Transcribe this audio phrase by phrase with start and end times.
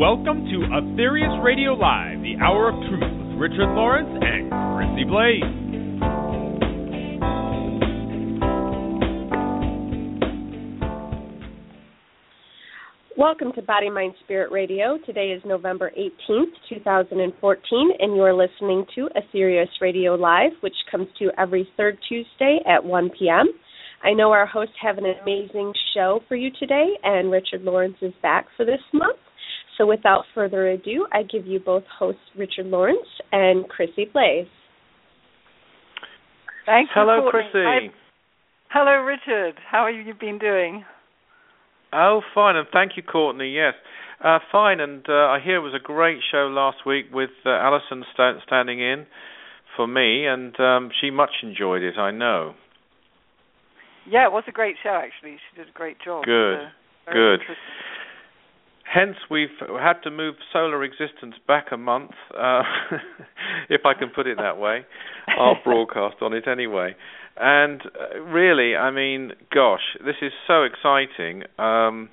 [0.00, 5.44] Welcome to Aetherius Radio Live, the Hour of Truth with Richard Lawrence and Chrissie Blaze.
[13.18, 14.98] Welcome to Body, Mind, Spirit Radio.
[15.04, 21.08] Today is November 18th, 2014, and you are listening to Aetherius Radio Live, which comes
[21.18, 23.48] to you every third Tuesday at 1 p.m.
[24.02, 28.14] I know our hosts have an amazing show for you today, and Richard Lawrence is
[28.22, 29.18] back for this month.
[29.80, 34.46] So without further ado, I give you both hosts Richard Lawrence and Chrissie Blaze.
[36.66, 36.90] Thanks.
[36.94, 37.90] Hello, Chrissie.
[38.68, 39.54] Hello, Richard.
[39.70, 40.84] How have you been doing?
[41.94, 43.54] Oh, fine, and thank you, Courtney.
[43.54, 43.72] Yes,
[44.22, 47.48] uh, fine, and uh, I hear it was a great show last week with uh,
[47.48, 49.06] Alison st- standing in
[49.76, 51.96] for me, and um, she much enjoyed it.
[51.96, 52.52] I know.
[54.06, 55.00] Yeah, it was a great show.
[55.02, 56.26] Actually, she did a great job.
[56.26, 56.68] Good,
[57.10, 57.40] good.
[58.92, 59.48] Hence, we've
[59.80, 62.62] had to move solar existence back a month, uh,
[63.68, 64.84] if I can put it that way.
[65.38, 66.96] I'll broadcast on it anyway.
[67.36, 71.44] And uh, really, I mean, gosh, this is so exciting.
[71.56, 72.08] Um,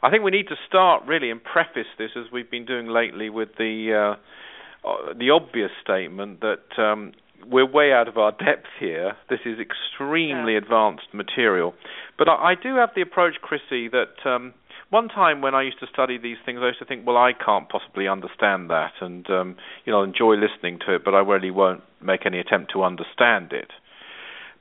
[0.00, 3.28] I think we need to start really and preface this as we've been doing lately
[3.28, 7.12] with the uh, uh, the obvious statement that um,
[7.46, 9.12] we're way out of our depth here.
[9.28, 10.58] This is extremely yeah.
[10.58, 11.74] advanced material.
[12.18, 14.54] But I, I, do have the approach, Chrissie, that um,
[14.92, 17.32] one time when I used to study these things, I used to think, well, I
[17.32, 21.50] can't possibly understand that, and um, you know, enjoy listening to it, but I really
[21.50, 23.70] won't make any attempt to understand it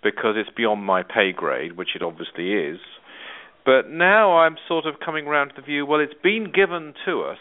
[0.01, 2.79] because it's beyond my pay grade, which it obviously is.
[3.65, 7.23] But now I'm sort of coming around to the view, well, it's been given to
[7.23, 7.37] us.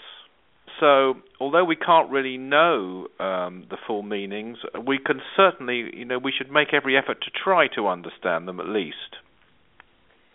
[0.81, 6.19] So, although we can't really know um, the full meanings, we can certainly, you know,
[6.19, 9.20] we should make every effort to try to understand them at least.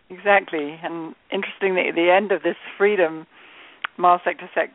[0.09, 3.25] Exactly, and interestingly, at the end of this freedom,
[3.98, 4.72] Mars Sector Six,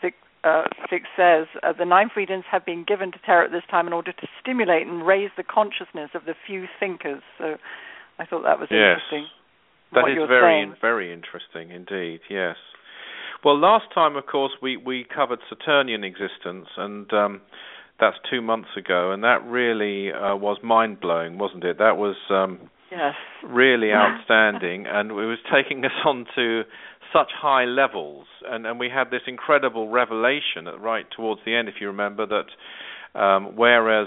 [0.00, 3.64] six, uh, six says uh, the nine freedoms have been given to Terra at this
[3.70, 7.22] time in order to stimulate and raise the consciousness of the few thinkers.
[7.36, 7.56] So,
[8.18, 9.00] I thought that was yes.
[9.10, 9.26] interesting.
[9.92, 10.74] That is very, saying.
[10.80, 12.20] very interesting indeed.
[12.30, 12.56] Yes.
[13.44, 17.40] Well, last time, of course, we we covered Saturnian existence, and um,
[17.98, 21.78] that's two months ago, and that really uh, was mind blowing, wasn't it?
[21.78, 23.14] That was um, yes.
[23.44, 26.62] really outstanding, and it was taking us on to
[27.12, 31.68] such high levels, and and we had this incredible revelation at, right towards the end,
[31.68, 32.46] if you remember that.
[33.18, 34.06] Um, whereas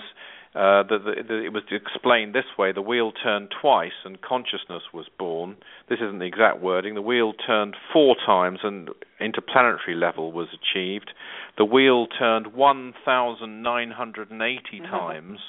[0.55, 4.83] uh, the, the, the, it was explained this way: the wheel turned twice, and consciousness
[4.93, 5.57] was born.
[5.89, 6.93] This isn't the exact wording.
[6.93, 8.89] The wheel turned four times, and
[9.19, 11.11] interplanetary level was achieved.
[11.57, 14.85] The wheel turned 1,980 mm-hmm.
[14.85, 15.39] times,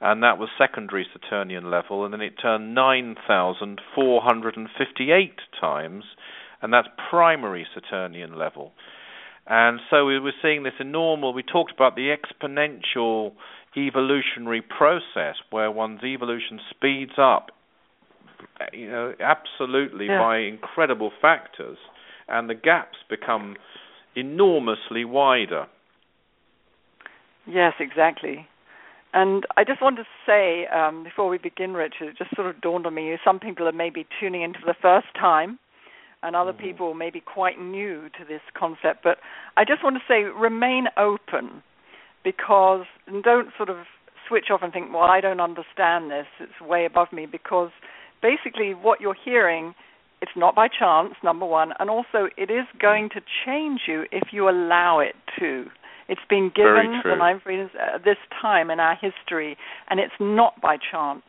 [0.00, 2.04] and that was secondary Saturnian level.
[2.04, 6.04] And then it turned 9,458 times,
[6.60, 8.72] and that's primary Saturnian level.
[9.46, 11.34] And so we were seeing this enormous.
[11.34, 13.32] We talked about the exponential
[13.76, 17.50] evolutionary process where one's evolution speeds up
[18.72, 20.18] you know absolutely yeah.
[20.18, 21.78] by incredible factors
[22.28, 23.56] and the gaps become
[24.14, 25.66] enormously wider
[27.46, 28.46] yes exactly
[29.12, 32.60] and I just want to say um, before we begin, Richard, it just sort of
[32.60, 35.58] dawned on me some people are maybe tuning in for the first time,
[36.22, 36.62] and other mm-hmm.
[36.62, 39.02] people may be quite new to this concept.
[39.02, 39.18] But
[39.56, 41.62] I just want to say remain open
[42.24, 43.76] because and don't sort of
[44.28, 46.26] switch off and think, well, I don't understand this.
[46.40, 47.70] It's way above me because
[48.20, 49.74] basically what you're hearing
[50.22, 54.32] it's not by chance number 1 and also it is going to change you if
[54.32, 55.66] you allow it to.
[56.08, 59.56] It's been given the nine freedoms at this time in our history
[59.90, 61.22] and it's not by chance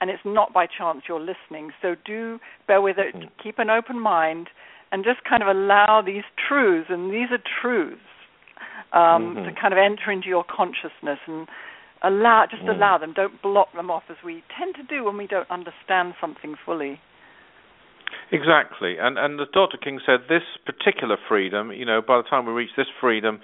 [0.00, 1.70] and it's not by chance you're listening.
[1.80, 3.28] So do bear with it, mm.
[3.42, 4.48] keep an open mind
[4.90, 8.00] and just kind of allow these truths and these are truths
[8.92, 9.44] um, mm-hmm.
[9.44, 11.48] to kind of enter into your consciousness and
[12.02, 12.74] allow just mm.
[12.74, 13.12] allow them.
[13.14, 17.00] Don't block them off as we tend to do when we don't understand something fully.
[18.30, 19.76] Exactly, and and as Dr.
[19.76, 23.40] King said, this particular freedom, you know, by the time we reach this freedom,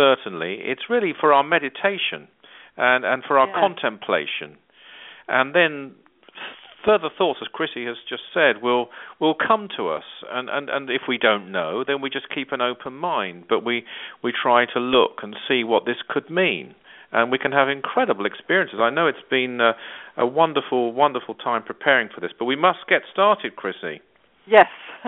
[0.00, 2.28] certainly it's really for our meditation
[2.76, 3.60] and and for our yeah.
[3.60, 4.56] contemplation,
[5.28, 5.92] and then
[6.84, 8.88] further thoughts, as Chrissie has just said, will
[9.20, 12.52] will come to us, and, and, and if we don't know, then we just keep
[12.52, 13.84] an open mind, but we
[14.22, 16.74] we try to look and see what this could mean,
[17.12, 18.78] and we can have incredible experiences.
[18.80, 19.72] I know it's been a,
[20.16, 24.00] a wonderful, wonderful time preparing for this, but we must get started, Chrissie.
[24.46, 24.68] Yes,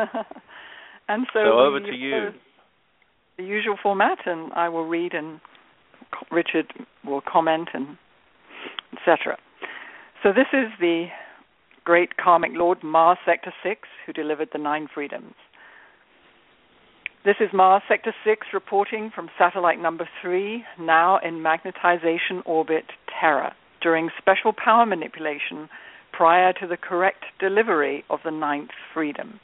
[1.08, 2.30] and so, so over to you.
[3.42, 5.40] The usual format, and I will read, and
[6.30, 6.72] Richard
[7.04, 7.98] will comment, and
[8.92, 9.36] etc.
[10.22, 11.06] So this is the
[11.82, 15.34] great karmic lord Mars Sector 6 who delivered the nine freedoms.
[17.24, 22.84] This is Mars Sector 6 reporting from satellite number 3, now in magnetization orbit
[23.20, 25.68] Terra, during special power manipulation
[26.12, 29.40] prior to the correct delivery of the ninth freedom.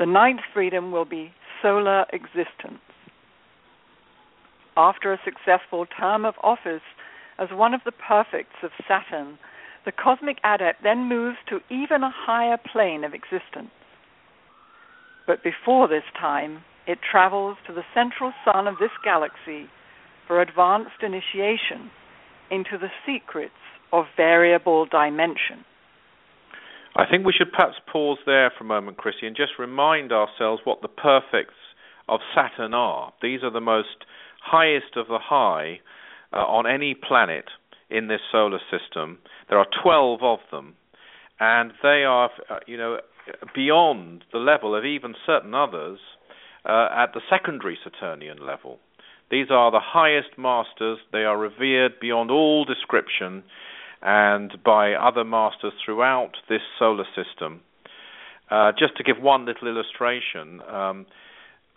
[0.00, 2.80] The ninth freedom will be solar existence.
[4.76, 6.82] After a successful term of office
[7.38, 9.38] as one of the perfects of Saturn,
[9.84, 13.70] the cosmic adept then moves to even a higher plane of existence.
[15.26, 19.68] But before this time, it travels to the central sun of this galaxy
[20.26, 21.90] for advanced initiation
[22.50, 23.54] into the secrets
[23.92, 25.64] of variable dimension.
[26.96, 30.62] I think we should perhaps pause there for a moment, Chrissie, and just remind ourselves
[30.64, 31.54] what the perfects
[32.08, 33.12] of Saturn are.
[33.22, 34.04] These are the most
[34.42, 35.80] highest of the high
[36.32, 37.44] uh, on any planet
[37.88, 39.18] in this solar system.
[39.48, 40.74] There are 12 of them,
[41.38, 42.98] and they are, uh, you know,
[43.54, 45.98] beyond the level of even certain others
[46.64, 48.78] uh, at the secondary Saturnian level.
[49.30, 50.98] These are the highest masters.
[51.12, 53.44] They are revered beyond all description
[54.02, 57.60] and by other masters throughout this solar system.
[58.50, 61.06] Uh, just to give one little illustration, um,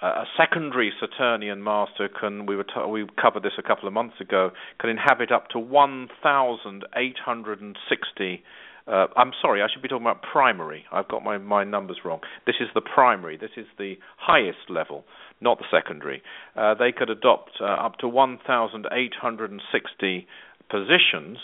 [0.02, 4.20] a secondary Saturnian master can we were t- we covered this a couple of months
[4.20, 8.44] ago can inhabit up to 1,860
[8.86, 10.84] uh, I'm sorry, I should be talking about primary.
[10.92, 12.20] I've got my, my numbers wrong.
[12.46, 13.38] This is the primary.
[13.38, 15.06] This is the highest level,
[15.40, 16.22] not the secondary.
[16.56, 20.28] Uh, they could adopt uh, up to 1,860
[20.70, 21.38] positions,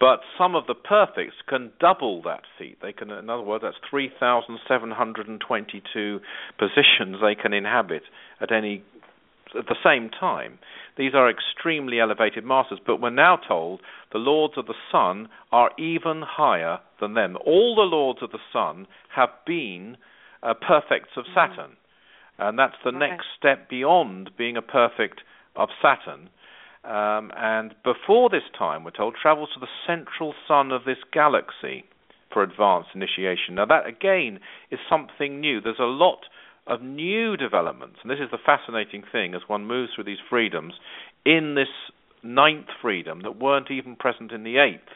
[0.00, 2.78] but some of the perfects can double that feat.
[2.80, 6.20] They can, in other words, that's 3,722
[6.58, 8.04] positions they can inhabit
[8.40, 8.84] at any
[9.58, 10.58] at the same time.
[10.96, 13.80] These are extremely elevated masters, but we're now told
[14.12, 17.36] the lords of the sun are even higher than them.
[17.46, 19.96] All the lords of the sun have been
[20.42, 21.24] uh, perfects of.
[21.34, 21.76] Saturn,
[22.38, 22.98] and that's the okay.
[22.98, 25.20] next step beyond being a perfect
[25.56, 26.28] of Saturn.
[26.88, 31.84] Um, and before this time, we're told, travels to the central sun of this galaxy
[32.32, 33.56] for advanced initiation.
[33.56, 34.40] Now, that again
[34.70, 35.60] is something new.
[35.60, 36.20] There's a lot
[36.66, 37.96] of new developments.
[38.02, 40.74] And this is the fascinating thing as one moves through these freedoms
[41.26, 41.68] in this
[42.22, 44.88] ninth freedom that weren't even present in the eighth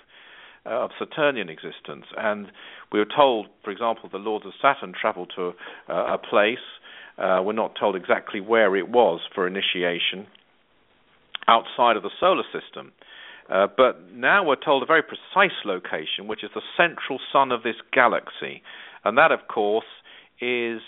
[0.64, 2.06] uh, of Saturnian existence.
[2.16, 2.46] And
[2.90, 5.52] we were told, for example, the Lords of Saturn traveled to
[5.90, 6.56] uh, a place.
[7.18, 10.26] Uh, we're not told exactly where it was for initiation
[11.48, 12.92] outside of the solar system.
[13.50, 17.62] Uh, but now we're told a very precise location, which is the central sun of
[17.62, 18.62] this galaxy.
[19.04, 19.86] And that, of course,
[20.40, 20.80] is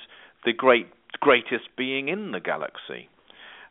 [0.44, 0.88] the great
[1.20, 3.08] greatest being in the galaxy.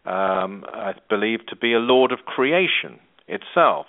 [0.05, 3.85] Um, I believe to be a lord of creation itself.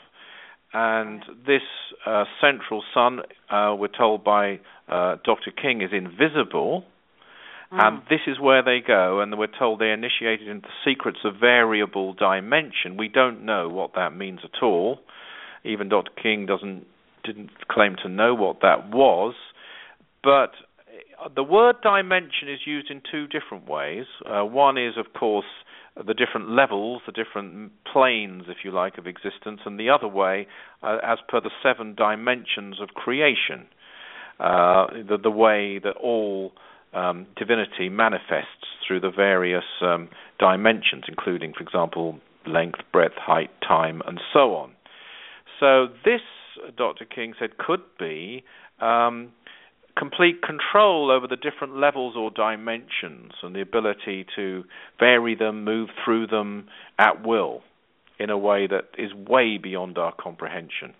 [0.72, 1.62] And this
[2.04, 3.20] uh, central sun,
[3.50, 4.58] uh, we're told by
[4.88, 5.50] uh, Dr.
[5.50, 6.84] King, is invisible.
[7.74, 7.86] Mm.
[7.86, 12.14] And this is where they go, and we're told they're initiated into secrets of variable
[12.14, 12.96] dimension.
[12.96, 15.00] We don't know what that means at all.
[15.64, 16.10] Even Dr.
[16.22, 16.86] King doesn't
[17.24, 19.34] didn't claim to know what that was.
[20.22, 20.52] But
[21.34, 24.04] the word dimension is used in two different ways.
[24.24, 25.46] Uh, one is, of course,
[25.96, 30.46] the different levels, the different planes, if you like, of existence, and the other way,
[30.82, 33.66] uh, as per the seven dimensions of creation,
[34.40, 36.52] uh, the, the, way that all
[36.94, 40.08] um, divinity manifests through the various um,
[40.38, 44.72] dimensions, including, for example, length, breadth, height, time, and so on.
[45.60, 46.20] So this,
[46.76, 47.04] Dr.
[47.04, 48.44] King said, could be
[48.80, 49.32] um,
[49.96, 54.64] complete control over the different levels or dimensions and the ability to
[54.98, 57.62] vary them, move through them at will
[58.18, 60.94] in a way that is way beyond our comprehension.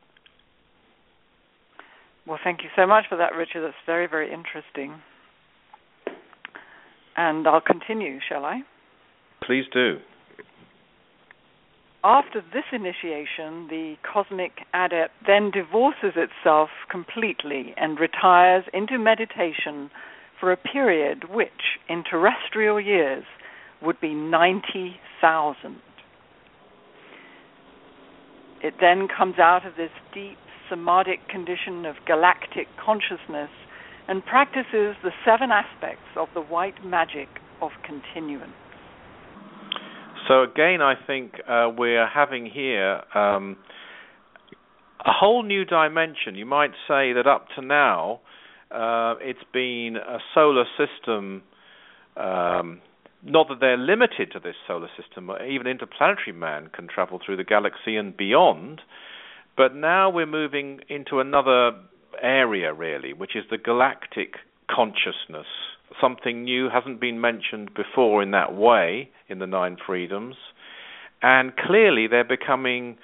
[2.27, 3.63] Well, thank you so much for that, Richard.
[3.63, 5.01] That's very, very interesting.
[7.17, 8.63] And I'll continue, shall I?
[9.43, 9.99] Please do.
[12.03, 19.91] After this initiation, the cosmic adept then divorces itself completely and retires into meditation
[20.39, 23.25] for a period which, in terrestrial years,
[23.81, 25.77] would be 90,000.
[28.63, 33.51] It then comes out of this deep samadhic condition of galactic consciousness
[34.09, 37.29] and practices the seven aspects of the white magic
[37.61, 38.53] of continuance.
[40.29, 43.57] So again, I think uh, we're having here um,
[45.01, 46.35] a whole new dimension.
[46.35, 48.21] You might say that up to now,
[48.71, 51.43] uh, it's been a solar system.
[52.17, 52.81] Um,
[53.23, 57.45] not that they're limited to this solar system, even interplanetary man can travel through the
[57.45, 58.81] galaxy and beyond.
[59.57, 61.73] But now we're moving into another
[62.23, 64.35] area, really, which is the galactic
[64.71, 65.47] consciousness,
[66.01, 70.37] something new, hasn't been mentioned before in that way in the Nine Freedoms,
[71.23, 72.97] and clearly they're becoming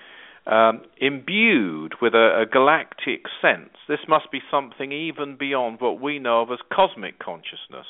[0.47, 3.71] um, imbued with a, a, galactic sense.
[3.88, 7.87] This must be something even beyond what we know of as cosmic consciousness.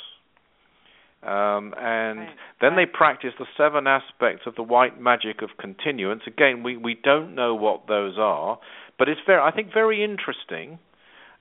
[1.22, 2.36] Um, and right.
[2.60, 6.22] then they practice the seven aspects of the white magic of continuance.
[6.26, 8.58] Again, we, we don't know what those are,
[8.98, 10.78] but it's very, I think, very interesting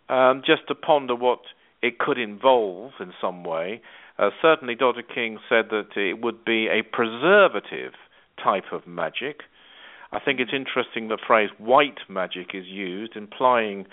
[0.10, 1.40] um, just to ponder what
[1.82, 3.82] it could involve in some way.
[4.18, 5.04] Uh, certainly, Dr.
[5.04, 7.94] King said that it would be a preservative
[8.44, 9.42] type of magic.
[10.12, 13.86] I think it's interesting the phrase white magic is used, implying,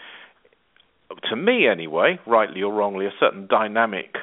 [1.28, 4.14] to me anyway, rightly or wrongly, a certain dynamic,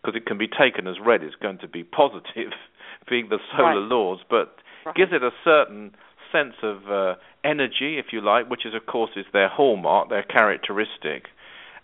[0.00, 2.52] because it can be taken as red it's going to be positive,
[3.10, 3.88] being the solar right.
[3.90, 4.56] laws, but
[4.86, 4.94] right.
[4.94, 5.90] gives it a certain
[6.30, 10.22] sense of uh, energy, if you like, which is, of course, is their hallmark, their
[10.22, 11.26] characteristic.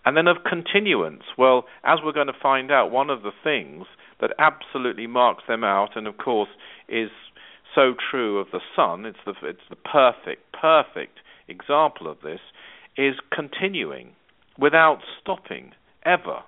[0.05, 1.23] And then of continuance.
[1.37, 3.85] Well, as we're going to find out, one of the things
[4.21, 6.49] that absolutely marks them out, and of course
[6.87, 7.09] is
[7.75, 12.39] so true of the sun, it's the, it's the perfect, perfect example of this,
[12.97, 14.11] is continuing
[14.57, 15.71] without stopping,
[16.05, 16.41] ever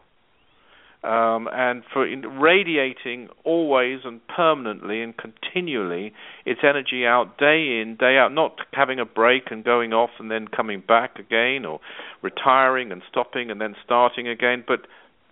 [1.03, 2.05] um, and for
[2.39, 6.13] radiating always and permanently and continually
[6.45, 10.29] its energy out day in day out, not having a break and going off and
[10.29, 11.79] then coming back again, or
[12.21, 14.63] retiring and stopping and then starting again.
[14.67, 14.81] But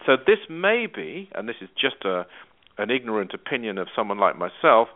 [0.05, 2.25] so this may be, and this is just a
[2.79, 4.87] an ignorant opinion of someone like myself,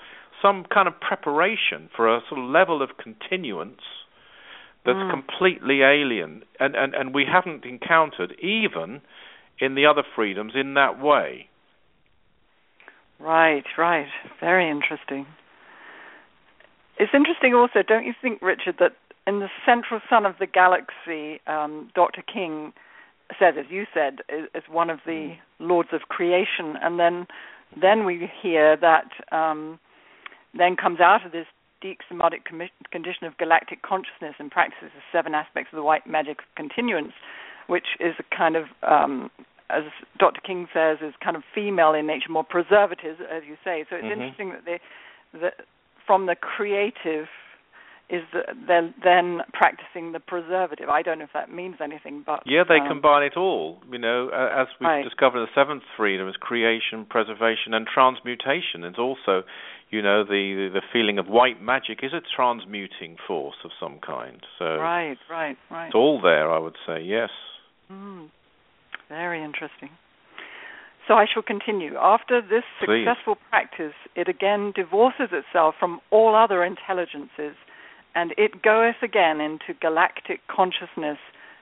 [0.41, 3.81] some kind of preparation for a sort of level of continuance
[4.85, 5.11] that's mm.
[5.11, 9.01] completely alien and, and, and we haven't encountered even
[9.63, 11.47] in the other freedoms in that way.
[13.19, 14.07] Right, right.
[14.39, 15.25] Very interesting.
[16.97, 18.93] It's interesting also, don't you think, Richard, that
[19.25, 22.21] in the central sun of the galaxy, um, Dr.
[22.21, 22.73] King
[23.39, 27.25] says, as you said, is, is, one of the lords of creation, and then
[27.81, 29.79] then we hear that um,
[30.55, 31.47] then comes out of this
[31.81, 36.39] deep samadhic condition of galactic consciousness and practices the seven aspects of the white magic
[36.55, 37.13] continuance,
[37.67, 39.31] which is a kind of um,
[39.75, 39.83] as
[40.19, 40.41] Dr.
[40.41, 43.85] King says, is kind of female in nature, more preservative, as you say.
[43.89, 44.21] So it's mm-hmm.
[44.21, 44.79] interesting that they,
[45.39, 45.53] that
[46.05, 47.27] from the creative
[48.09, 50.89] is the, they're then practicing the preservative.
[50.89, 53.79] I don't know if that means anything, but yeah, they um, combine it all.
[53.89, 55.03] You know, as we've right.
[55.03, 58.83] discovered, the seventh freedom is creation, preservation, and transmutation.
[58.83, 59.43] It's also,
[59.89, 64.45] you know, the the feeling of white magic is a transmuting force of some kind.
[64.59, 65.87] So right, right, right.
[65.87, 67.01] It's all there, I would say.
[67.01, 67.29] Yes.
[67.89, 68.29] Mm.
[69.09, 69.89] Very interesting.
[71.07, 71.97] So I shall continue.
[71.97, 73.49] After this successful Please.
[73.49, 77.55] practice, it again divorces itself from all other intelligences
[78.15, 81.17] and it goeth again into galactic consciousness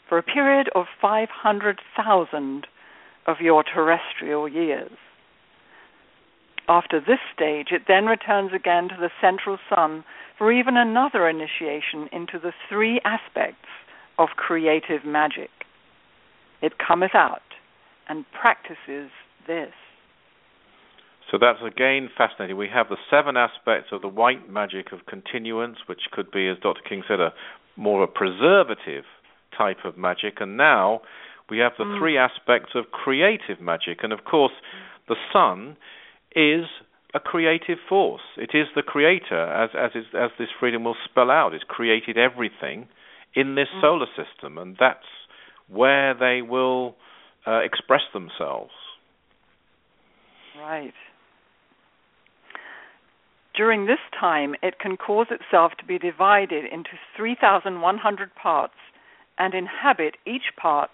[0.07, 2.67] for a period of 500,000
[3.25, 4.91] of your terrestrial years.
[6.67, 10.03] After this stage, it then returns again to the central sun
[10.37, 13.67] for even another initiation into the three aspects
[14.19, 15.49] of creative magic
[16.61, 17.41] it cometh out
[18.07, 19.09] and practices
[19.47, 19.73] this.
[21.31, 22.57] So that's again fascinating.
[22.57, 26.57] We have the seven aspects of the white magic of continuance, which could be, as
[26.61, 26.81] Dr.
[26.87, 27.33] King said, a
[27.77, 29.05] more a preservative
[29.57, 31.01] type of magic, and now
[31.49, 31.99] we have the mm.
[31.99, 33.99] three aspects of creative magic.
[34.03, 34.53] And of course,
[35.07, 35.77] the sun
[36.35, 36.65] is
[37.13, 38.21] a creative force.
[38.37, 41.53] It is the creator, as as is, as this freedom will spell out.
[41.53, 42.87] It's created everything
[43.35, 43.81] in this mm.
[43.81, 45.07] solar system, and that's
[45.71, 46.95] where they will
[47.47, 48.71] uh, express themselves.
[50.59, 50.93] Right.
[53.55, 58.73] During this time, it can cause itself to be divided into 3,100 parts
[59.37, 60.91] and inhabit each part,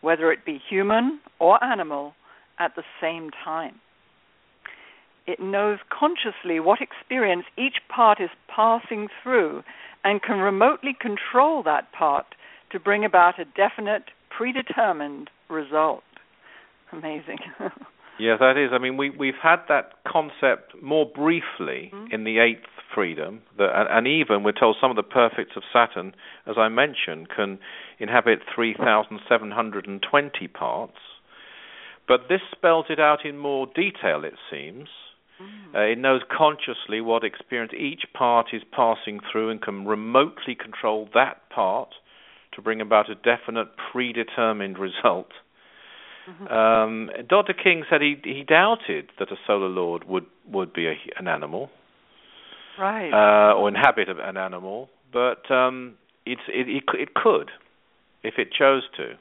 [0.00, 2.14] whether it be human or animal,
[2.58, 3.80] at the same time.
[5.26, 9.64] It knows consciously what experience each part is passing through
[10.04, 12.26] and can remotely control that part
[12.70, 14.04] to bring about a definite
[14.36, 16.02] predetermined result.
[16.92, 17.38] Amazing.
[18.18, 18.70] yeah, that is.
[18.72, 22.12] I mean, we we've had that concept more briefly mm-hmm.
[22.12, 26.14] in the eighth freedom, that, and, even we're told some of the perfects of Saturn,
[26.46, 27.58] as I mentioned, can
[27.98, 30.98] inhabit three thousand seven hundred and twenty parts.
[32.08, 34.88] But this spells it out in more detail, it seems.
[35.42, 35.74] Mm.
[35.74, 41.08] Uh, it knows consciously what experience each part is passing through and can remotely control
[41.14, 41.90] that part
[42.56, 45.28] to bring about a definite predetermined result.
[46.28, 46.52] Mm-hmm.
[46.52, 47.52] Um, Dr.
[47.52, 51.70] King said he he doubted that a solar lord would would be a, an animal,
[52.78, 55.94] right, uh, or inhabit an animal, but um,
[56.24, 57.52] it's it, it, it could
[58.24, 59.14] if it chose to.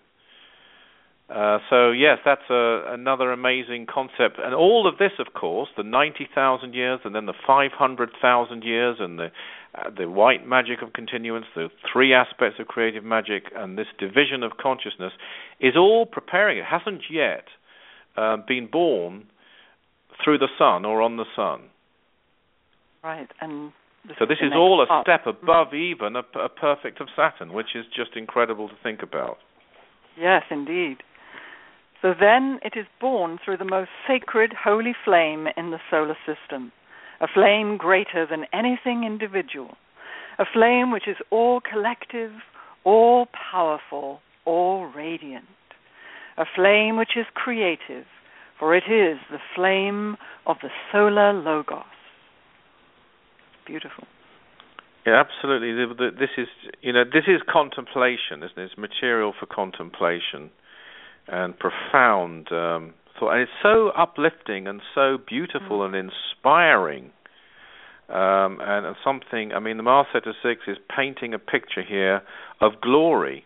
[1.28, 5.82] Uh, so yes, that's a, another amazing concept, and all of this, of course, the
[5.82, 9.32] ninety thousand years, and then the five hundred thousand years, and the
[9.74, 14.44] uh, the white magic of continuance, the three aspects of creative magic, and this division
[14.44, 15.14] of consciousness,
[15.60, 16.60] is all preparing.
[16.60, 17.46] It hasn't yet
[18.16, 19.26] uh, been born
[20.24, 21.62] through the sun or on the sun.
[23.04, 23.72] Right, and
[24.08, 25.04] this so this is, is all a up.
[25.06, 29.38] step above even a, a perfect of Saturn, which is just incredible to think about.
[30.18, 30.98] Yes, indeed.
[32.06, 36.72] So then it is born through the most sacred holy flame in the solar system,
[37.20, 39.76] a flame greater than anything individual,
[40.38, 42.30] a flame which is all collective,
[42.84, 45.48] all powerful, all radiant,
[46.38, 48.06] a flame which is creative,
[48.60, 51.82] for it is the flame of the solar logos.
[53.66, 54.04] Beautiful.
[55.08, 55.74] Yeah, absolutely.
[56.12, 56.50] This is,
[56.82, 58.66] you know, this is contemplation, isn't it?
[58.66, 60.52] It's material for contemplation
[61.28, 63.32] and profound um, thought.
[63.34, 65.86] And it's so uplifting and so beautiful mm.
[65.86, 67.12] and inspiring.
[68.08, 72.22] Um, and something, I mean, the Mars Sector 6 is painting a picture here
[72.62, 73.46] of glory.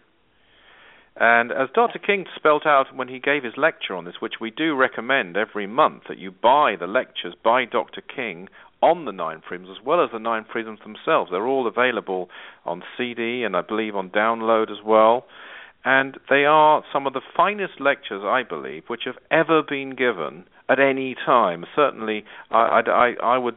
[1.15, 1.99] And as Dr.
[1.99, 5.67] King spelt out when he gave his lecture on this, which we do recommend every
[5.67, 8.01] month, that you buy the lectures by Dr.
[8.01, 8.47] King
[8.81, 11.29] on the Nine Freedoms as well as the Nine Freedoms themselves.
[11.31, 12.29] They're all available
[12.65, 15.25] on CD and I believe on download as well.
[15.85, 20.45] And they are some of the finest lectures, I believe, which have ever been given
[20.67, 21.65] at any time.
[21.75, 23.55] Certainly, I, I, I would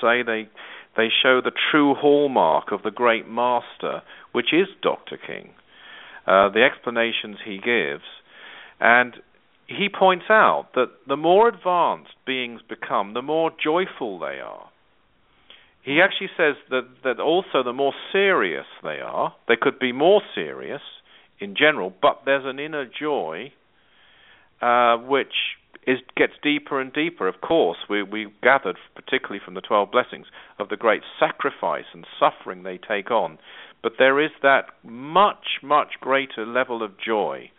[0.00, 0.48] say they
[0.96, 5.18] they show the true hallmark of the great master, which is Dr.
[5.18, 5.50] King.
[6.26, 8.02] Uh, the explanations he gives,
[8.80, 9.14] and
[9.66, 14.68] he points out that the more advanced beings become, the more joyful they are.
[15.82, 20.20] He actually says that, that also the more serious they are, they could be more
[20.34, 20.80] serious
[21.40, 23.52] in general, but there's an inner joy
[24.60, 25.34] uh, which
[25.86, 27.28] is gets deeper and deeper.
[27.28, 30.26] Of course, we we gathered, particularly from the twelve blessings,
[30.58, 33.38] of the great sacrifice and suffering they take on,
[33.82, 37.50] but there is that much much greater level of joy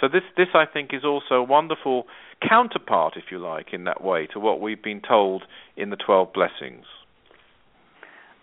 [0.00, 2.06] so this this I think is also a wonderful
[2.46, 5.44] counterpart, if you like, in that way to what we've been told
[5.76, 6.86] in the twelve blessings.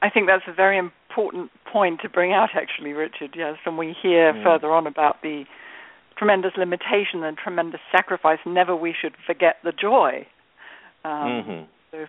[0.01, 0.77] I think that's a very
[1.17, 3.31] important point to bring out, actually, Richard.
[3.35, 4.43] Yes, and we hear mm.
[4.43, 5.45] further on about the
[6.17, 8.39] tremendous limitation and tremendous sacrifice.
[8.45, 10.27] Never we should forget the joy.
[11.03, 11.63] Um, mm-hmm.
[11.91, 12.05] so,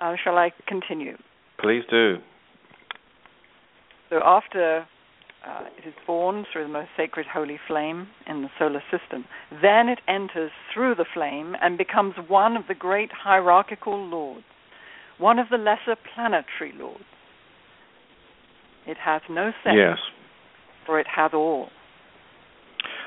[0.00, 1.16] uh, shall I continue?
[1.60, 2.16] Please do.
[4.10, 4.86] So after
[5.46, 9.24] uh, it is born through the most sacred holy flame in the solar system.
[9.62, 14.44] Then it enters through the flame and becomes one of the great hierarchical lords,
[15.18, 17.04] one of the lesser planetary lords.
[18.88, 19.76] It has no sense.
[19.76, 19.98] yes.
[20.86, 21.68] for it has all.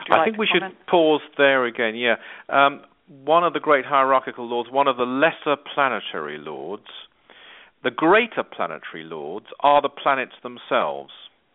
[0.10, 0.76] I like think we comment?
[0.78, 1.96] should pause there again.
[1.96, 2.16] Yeah,
[2.50, 6.88] um, one of the great hierarchical lords, one of the lesser planetary lords.
[7.84, 11.12] The greater planetary lords are the planets themselves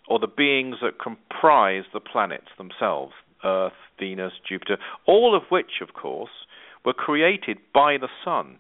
[0.09, 3.13] or the beings that comprise the planets themselves
[3.45, 6.31] Earth, Venus, Jupiter, all of which, of course,
[6.85, 8.59] were created by the sun.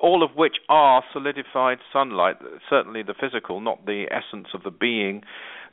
[0.00, 2.36] All of which are solidified sunlight,
[2.68, 5.22] certainly the physical, not the essence of the being,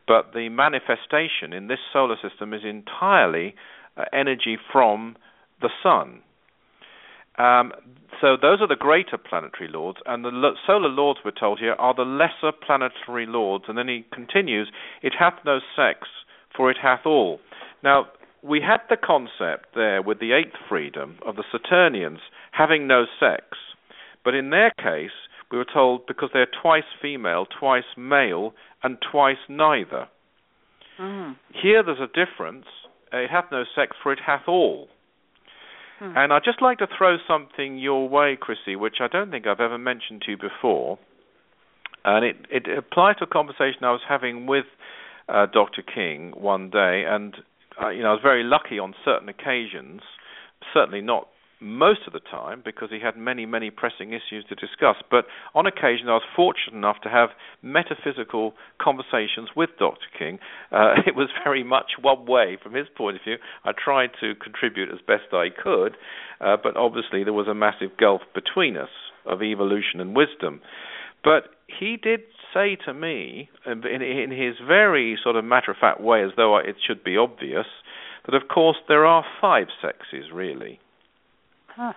[0.08, 3.56] but the manifestation in this solar system is entirely
[3.98, 5.16] uh, energy from
[5.62, 6.22] the sun.
[7.38, 7.72] Um,
[8.20, 11.96] so those are the greater planetary lords, and the solar lords, we're told here, are
[11.96, 13.66] the lesser planetary lords.
[13.68, 16.08] And then he continues, it hath no sex,
[16.56, 17.40] for it hath all.
[17.84, 18.08] Now,
[18.44, 22.20] we had the concept there with the eighth freedom of the Saturnians
[22.52, 23.44] having no sex,
[24.24, 25.12] but in their case,
[25.52, 28.54] we were told because they're twice female, twice male,
[28.84, 30.08] and twice neither.
[31.00, 31.36] Mm.
[31.62, 32.66] Here there's a difference.
[33.12, 34.88] It hath no sex, for it hath all.
[36.00, 36.14] Hmm.
[36.16, 39.60] And I'd just like to throw something your way, Chrissie, which I don't think I've
[39.60, 40.98] ever mentioned to you before.
[42.04, 44.66] And it, it applies to a conversation I was having with
[45.30, 45.84] uh, Dr.
[45.84, 47.04] King one day.
[47.08, 47.36] And,
[47.82, 50.02] uh, you know, I was very lucky on certain occasions,
[50.74, 51.28] certainly not
[51.62, 54.96] most of the time because he had many, many pressing issues to discuss.
[55.10, 57.30] But on occasion, I was fortunate enough to have
[57.62, 60.08] metaphysical conversations with Dr.
[60.18, 60.40] King.
[60.72, 63.38] Uh, it was very much one way from his point of view.
[63.64, 65.96] I tried to contribute as best I could,
[66.42, 68.90] uh, but obviously there was a massive gulf between us
[69.26, 70.62] of evolution and wisdom.
[71.24, 72.22] But he did
[72.54, 76.58] say to me, in, in his very sort of matter of fact way, as though
[76.58, 77.68] it should be obvious,
[78.26, 80.80] that of course there are five sexes really.
[81.76, 81.94] Huh.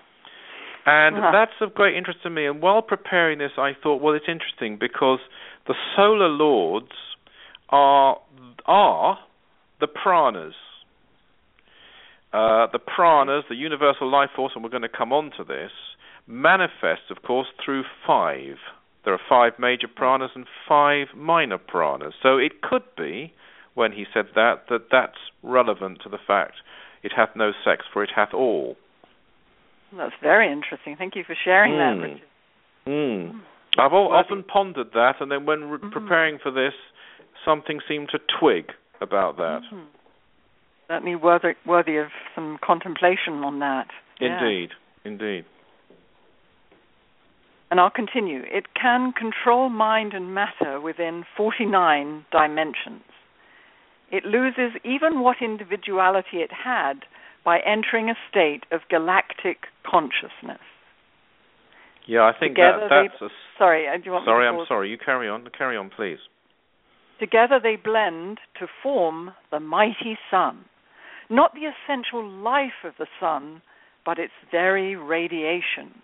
[0.86, 1.30] And Uh-huh.
[1.32, 2.46] that's of great interest to me.
[2.46, 5.20] And while preparing this, I thought, well, it's interesting because
[5.66, 6.92] the solar lords
[7.70, 8.18] are
[8.66, 9.18] are
[9.80, 10.54] the pranas.
[12.32, 15.70] uh, the pranas, the universal life force, and we're going to come on to this,
[16.26, 18.56] manifests, of course, through five.
[19.04, 22.12] There are five major pranas and five minor pranas.
[22.22, 23.32] So it could be,
[23.74, 26.54] when he said that, that that's relevant to the fact
[27.04, 28.76] it hath no sex, for it hath all.
[29.96, 30.96] That's very interesting.
[30.96, 32.00] Thank you for sharing mm.
[32.00, 32.28] that, Richard.
[32.86, 33.40] Mm.
[33.78, 35.90] I've well, often pondered that, and then when re- mm-hmm.
[35.90, 36.74] preparing for this,
[37.44, 38.66] something seemed to twig
[39.00, 39.60] about that.
[39.72, 39.84] Mm-hmm.
[40.88, 43.88] Certainly worthy, worthy of some contemplation on that.
[44.20, 44.70] Indeed,
[45.04, 45.10] yeah.
[45.10, 45.44] indeed.
[47.70, 48.42] And I'll continue.
[48.44, 53.02] It can control mind and matter within 49 dimensions.
[54.12, 57.00] It loses even what individuality it had
[57.44, 60.62] by entering a state of galactic consciousness.
[62.06, 63.28] Yeah, I think that, that's they, a,
[63.58, 63.88] sorry.
[63.88, 64.90] Uh, do you want sorry, I'm sorry.
[64.90, 65.46] You carry on.
[65.56, 66.18] Carry on, please.
[67.18, 70.64] Together they blend to form the mighty sun,
[71.30, 73.62] not the essential life of the sun,
[74.04, 76.02] but its very radiations.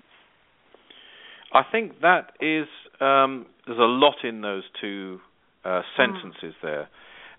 [1.52, 2.68] I think that is
[3.00, 5.20] um, there's a lot in those two
[5.64, 6.62] uh, sentences mm.
[6.62, 6.88] there.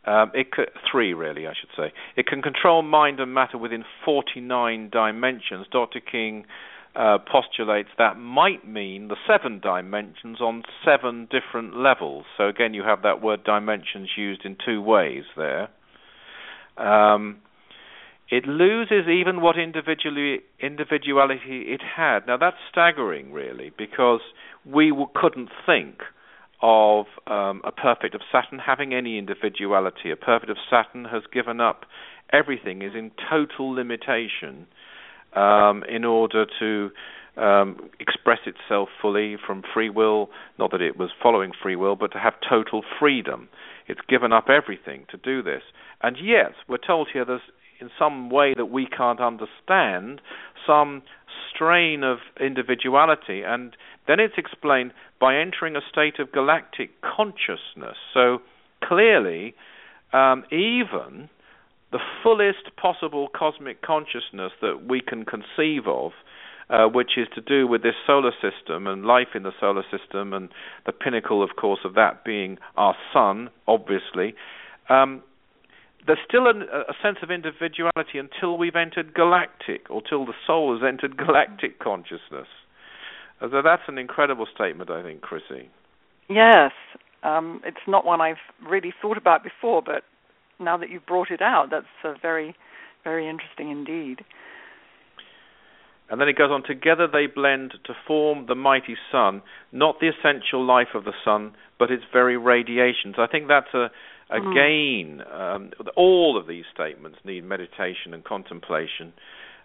[0.06, 1.94] Um, it could, three really, I should say.
[2.16, 5.68] It can control mind and matter within 49 dimensions.
[5.72, 6.00] Dr.
[6.00, 6.46] King
[6.96, 12.26] uh, postulates that might mean the seven dimensions on seven different levels.
[12.38, 15.70] So again, you have that word dimensions used in two ways there.
[16.78, 17.38] Um,
[18.30, 20.42] it loses even what individuality
[21.68, 22.28] it had.
[22.28, 24.22] Now that's staggering, really, because
[24.66, 26.02] we w- couldn't think
[26.62, 30.12] of um, a perfect of Saturn having any individuality.
[30.12, 31.86] A perfect of Saturn has given up
[32.32, 34.68] everything, is in total limitation
[35.36, 36.92] um, in order to
[37.38, 40.30] um, express itself fully from free will.
[40.60, 43.50] Not that it was following free will, but to have total freedom.
[43.88, 45.64] It's given up everything to do this.
[46.02, 47.42] And yet, we're told here there's
[47.80, 50.22] in some way that we can't understand,
[50.68, 51.02] some
[51.54, 53.42] strain of individuality.
[53.44, 53.76] And
[54.12, 57.96] then it's explained by entering a state of galactic consciousness.
[58.14, 58.40] So
[58.84, 59.56] clearly,
[60.12, 61.30] um, even
[61.94, 66.12] the fullest possible cosmic consciousness that we can conceive of,
[66.70, 70.34] uh, which is to do with this solar system and life in the solar system,
[70.34, 70.50] and
[70.86, 74.36] the pinnacle, of course, of that being our sun, obviously.
[74.90, 75.24] Um,
[76.06, 80.74] there's still a, a sense of individuality until we've entered galactic, or till the soul
[80.74, 82.48] has entered galactic consciousness.
[83.42, 85.70] So that's an incredible statement, I think, Chrissie.
[86.30, 86.72] Yes,
[87.24, 88.36] um, it's not one I've
[88.68, 90.04] really thought about before, but
[90.60, 92.56] now that you've brought it out, that's uh, very,
[93.04, 94.24] very interesting indeed.
[96.10, 100.10] And then it goes on, together they blend to form the mighty sun, not the
[100.10, 103.16] essential life of the sun, but its very radiations.
[103.18, 103.90] I think that's a,
[104.32, 104.52] Mm.
[104.52, 109.14] Again, um, all of these statements need meditation and contemplation.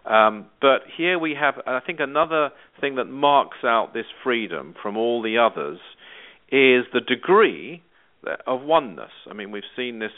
[0.07, 4.95] Um, but here we have, I think, another thing that marks out this freedom from
[4.97, 5.79] all the others
[6.49, 7.83] is the degree
[8.45, 9.11] of oneness.
[9.29, 10.11] I mean, we've seen this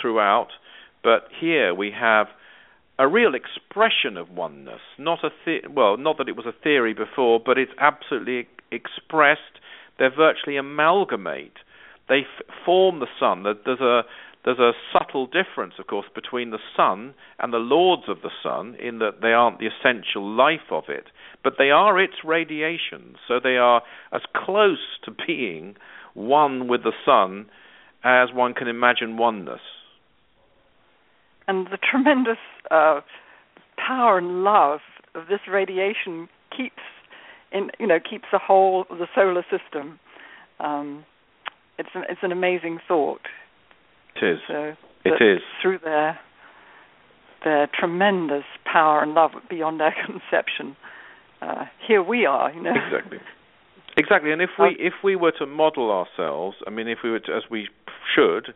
[0.00, 0.48] throughout,
[1.04, 2.26] but here we have
[2.98, 4.80] a real expression of oneness.
[4.98, 9.60] Not a the- well, not that it was a theory before, but it's absolutely expressed.
[9.98, 11.58] They're virtually amalgamate
[12.08, 13.42] they f- form the sun.
[13.42, 14.02] There's a
[14.44, 18.74] there's a subtle difference, of course, between the sun and the lords of the sun
[18.74, 21.04] in that they aren't the essential life of it,
[21.44, 23.16] but they are its radiations.
[23.28, 25.76] So they are as close to being
[26.14, 27.46] one with the sun
[28.04, 29.60] as one can imagine oneness.
[31.46, 32.38] And the tremendous
[32.70, 33.00] uh,
[33.76, 34.80] power and love
[35.14, 36.82] of this radiation keeps
[37.52, 39.98] in you know keeps the whole the solar system
[40.58, 41.04] um,
[41.78, 43.22] it's an, it's an amazing thought.
[44.16, 44.38] It is.
[44.48, 46.18] So it is through their
[47.44, 50.76] their tremendous power and love beyond our conception.
[51.40, 52.72] Uh, here we are, you know.
[52.86, 53.18] Exactly.
[53.96, 57.20] Exactly, and if we if we were to model ourselves, I mean, if we were
[57.20, 57.68] to, as we
[58.14, 58.54] should,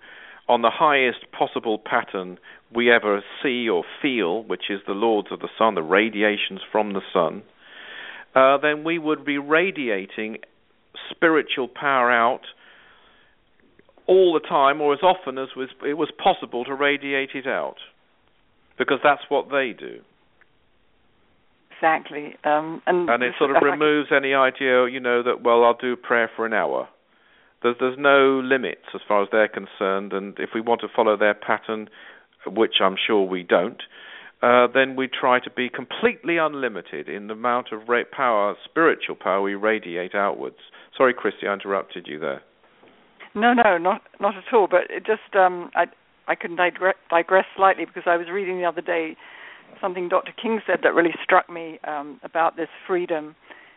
[0.49, 2.38] on the highest possible pattern
[2.75, 6.95] we ever see or feel, which is the lords of the sun, the radiations from
[6.95, 7.42] the sun,
[8.35, 10.38] uh, then we would be radiating
[11.11, 12.42] spiritual power out
[14.07, 17.77] all the time or as often as was, it was possible to radiate it out,
[18.79, 20.01] because that's what they do.
[21.73, 25.77] Exactly, um, and, and it sort of removes any idea, you know, that well, I'll
[25.77, 26.88] do prayer for an hour.
[27.62, 31.16] There's there's no limits as far as they're concerned, and if we want to follow
[31.16, 31.88] their pattern,
[32.47, 33.83] which I'm sure we don't,
[34.42, 39.42] uh, then we try to be completely unlimited in the amount of power, spiritual power
[39.42, 40.59] we radiate outwards.
[40.97, 42.42] Sorry, Christy, I interrupted you there.
[43.37, 44.66] No, no, not not at all.
[44.68, 45.85] But it just um, I
[46.27, 49.16] I can digress, digress slightly because I was reading the other day
[49.81, 50.33] something Dr.
[50.40, 53.35] King said that really struck me um, about this freedom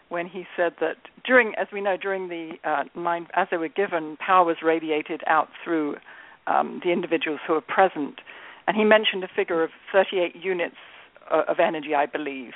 [0.09, 0.95] when he said that
[1.25, 5.21] during, as we know, during the uh, nine, as they were given, power was radiated
[5.27, 5.97] out through
[6.47, 8.21] um, the individuals who were present,
[8.67, 10.75] and he mentioned a figure of 38 units
[11.31, 12.53] uh, of energy, I believe,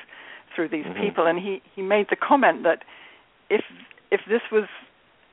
[0.56, 1.02] through these mm-hmm.
[1.02, 2.84] people, and he he made the comment that
[3.50, 3.62] if
[4.10, 4.66] if this was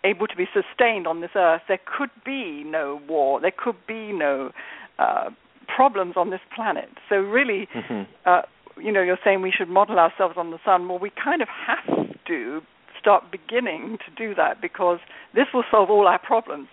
[0.05, 4.13] able to be sustained on this earth, there could be no war, there could be
[4.13, 4.51] no
[4.99, 5.31] uh,
[5.75, 6.89] problems on this planet.
[7.09, 8.11] So really, mm-hmm.
[8.25, 8.43] uh,
[8.77, 10.89] you know, you're saying we should model ourselves on the sun.
[10.89, 12.61] Well, we kind of have to
[12.99, 14.99] start beginning to do that because
[15.35, 16.69] this will solve all our problems.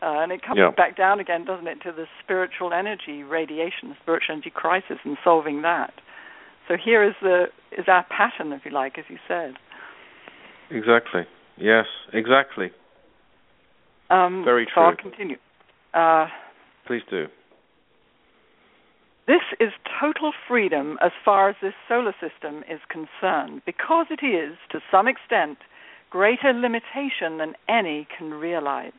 [0.00, 0.70] Uh, and it comes yeah.
[0.70, 5.16] back down again, doesn't it, to the spiritual energy radiation, the spiritual energy crisis, and
[5.24, 5.92] solving that.
[6.68, 9.54] So here is the is our pattern, if you like, as you said.
[10.70, 11.22] Exactly.
[11.60, 11.86] Yes.
[12.12, 12.70] Exactly.
[14.10, 14.72] Um, Very true.
[14.74, 15.36] So I'll continue.
[15.94, 16.26] Uh,
[16.86, 17.26] Please do.
[19.26, 19.68] This is
[20.00, 25.06] total freedom as far as this solar system is concerned, because it is, to some
[25.06, 25.58] extent,
[26.08, 28.92] greater limitation than any can realize.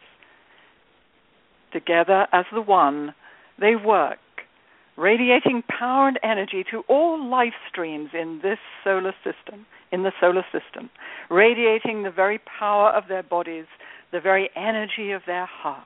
[1.73, 3.15] Together as the one,
[3.59, 4.19] they work,
[4.97, 10.45] radiating power and energy to all life streams in this solar system, in the solar
[10.51, 10.89] system,
[11.29, 13.65] radiating the very power of their bodies,
[14.11, 15.85] the very energy of their hearts.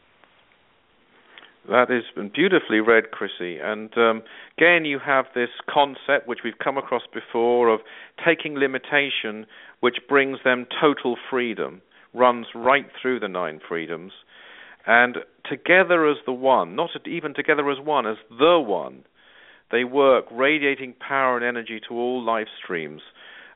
[1.69, 3.57] That is beautifully read, Chrissie.
[3.63, 4.23] And um,
[4.57, 7.79] again, you have this concept which we've come across before of
[8.25, 9.45] taking limitation,
[9.79, 11.81] which brings them total freedom,
[12.13, 14.11] runs right through the nine freedoms.
[14.85, 19.05] And together as the one, not even together as one, as the one,
[19.71, 23.01] they work, radiating power and energy to all life streams.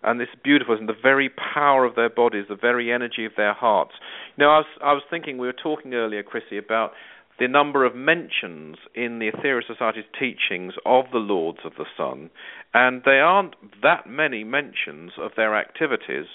[0.07, 3.53] And this beautiful, and the very power of their bodies, the very energy of their
[3.53, 3.91] hearts.
[4.37, 6.91] Now, I was, I was thinking, we were talking earlier, Chrissie, about
[7.39, 12.29] the number of mentions in the Aetherius Society's teachings of the Lords of the Sun,
[12.73, 16.27] and there aren't that many mentions of their activities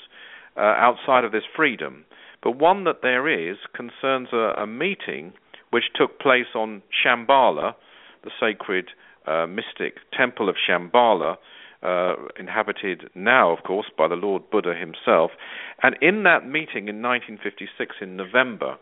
[0.57, 2.05] uh, outside of this freedom.
[2.43, 5.33] But one that there is concerns a, a meeting
[5.71, 7.73] which took place on Shambhala,
[8.23, 8.91] the sacred
[9.27, 11.37] uh, mystic temple of Shambhala,
[11.83, 15.33] uh, inhabited now, of course, by the Lord Buddha himself.
[15.83, 18.77] And in that meeting in 1956 in November,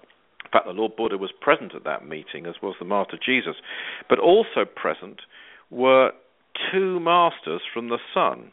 [0.45, 3.57] in fact, the Lord Buddha was present at that meeting, as was the Master Jesus.
[4.09, 5.21] But also present
[5.71, 6.11] were
[6.73, 8.51] two masters from the sun.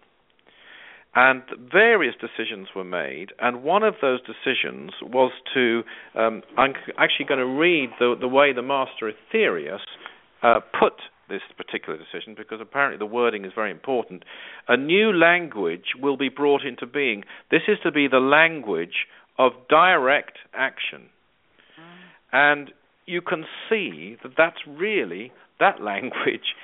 [1.16, 5.82] And various decisions were made, and one of those decisions was to.
[6.14, 9.80] Um, I'm actually going to read the, the way the Master Aetherius
[10.44, 10.94] uh, put
[11.30, 14.24] this particular decision because apparently the wording is very important.
[14.68, 17.24] A new language will be brought into being.
[17.52, 21.10] This is to be the language of direct action.
[21.80, 22.08] Mm.
[22.32, 22.72] And
[23.06, 26.56] you can see that that's really, that language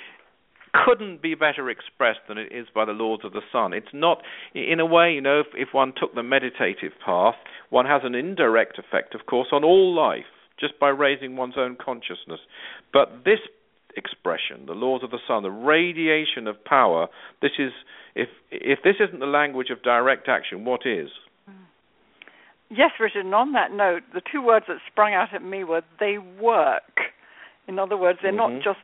[0.74, 3.74] couldn't be better expressed than it is by the Lords of the Sun.
[3.74, 4.24] It's not,
[4.56, 7.36] in a way, you know, if, if one took the meditative path,
[7.70, 10.26] one has an indirect effect, of course, on all life,
[10.60, 12.40] just by raising one's own consciousness.
[12.92, 13.40] But this
[13.96, 17.08] expression, the laws of the sun, the radiation of power,
[17.42, 17.72] this is
[18.16, 21.10] if if this isn't the language of direct action, what is?
[22.70, 25.82] Yes, Richard, and on that note, the two words that sprung out at me were
[26.00, 27.14] they work.
[27.68, 28.56] In other words, they're mm-hmm.
[28.56, 28.80] not just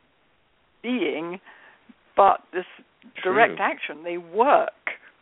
[0.82, 1.40] being,
[2.16, 2.64] but this
[3.22, 3.34] True.
[3.34, 4.04] direct action.
[4.04, 4.70] They work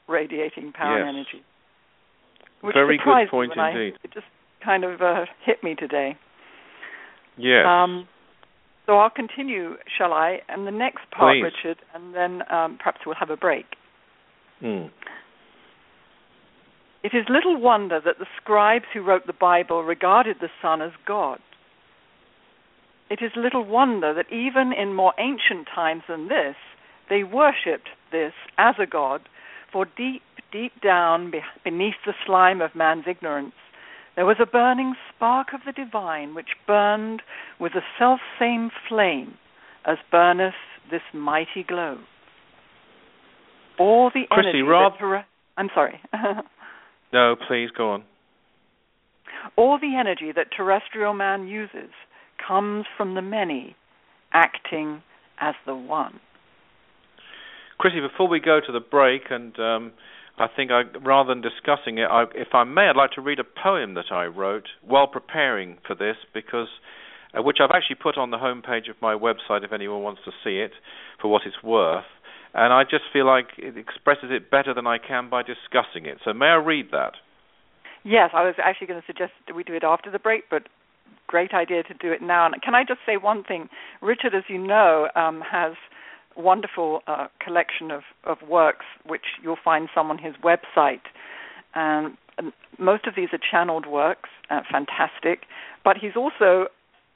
[0.06, 1.06] radiating power yes.
[1.08, 1.44] and energy.
[2.60, 3.94] Which Very good point indeed.
[3.94, 4.26] I, it just
[4.64, 6.16] kind of uh, hit me today.
[7.36, 7.64] Yes.
[7.66, 8.08] Um,
[8.88, 10.38] so I'll continue, shall I?
[10.48, 11.44] And the next part, Please.
[11.44, 13.66] Richard, and then um, perhaps we'll have a break.
[14.62, 14.88] Mm.
[17.04, 20.92] It is little wonder that the scribes who wrote the Bible regarded the Sun as
[21.06, 21.38] God.
[23.10, 26.56] It is little wonder that even in more ancient times than this,
[27.10, 29.20] they worshipped this as a god,
[29.70, 31.30] for deep, deep down
[31.62, 33.52] beneath the slime of man's ignorance,
[34.18, 37.22] there was a burning spark of the divine which burned
[37.60, 39.34] with the self same flame
[39.84, 40.54] as burneth
[40.90, 42.00] this mighty globe.
[43.78, 45.24] All the energy Rob, that,
[45.56, 46.00] I'm sorry.
[47.10, 48.04] No, please go on.
[49.56, 51.88] All the energy that terrestrial man uses
[52.46, 53.76] comes from the many
[54.34, 55.00] acting
[55.40, 56.20] as the one.
[57.78, 59.92] Chrissie, before we go to the break, and um,
[60.40, 63.38] I think I, rather than discussing it, I, if I may, I'd like to read
[63.38, 66.68] a poem that I wrote while preparing for this, because
[67.36, 70.30] uh, which I've actually put on the homepage of my website if anyone wants to
[70.44, 70.72] see it
[71.20, 72.04] for what it's worth
[72.54, 76.18] and I just feel like it expresses it better than I can by discussing it.
[76.24, 77.12] So may I read that?
[78.04, 80.68] Yes, I was actually going to suggest that we do it after the break, but
[81.26, 82.46] great idea to do it now.
[82.46, 83.68] And can I just say one thing?
[84.00, 85.72] Richard, as you know, um, has
[86.38, 91.02] wonderful uh, collection of, of works, which you'll find some on his website.
[91.74, 92.16] Um,
[92.78, 95.42] most of these are channeled works, uh, fantastic.
[95.84, 96.68] But he's also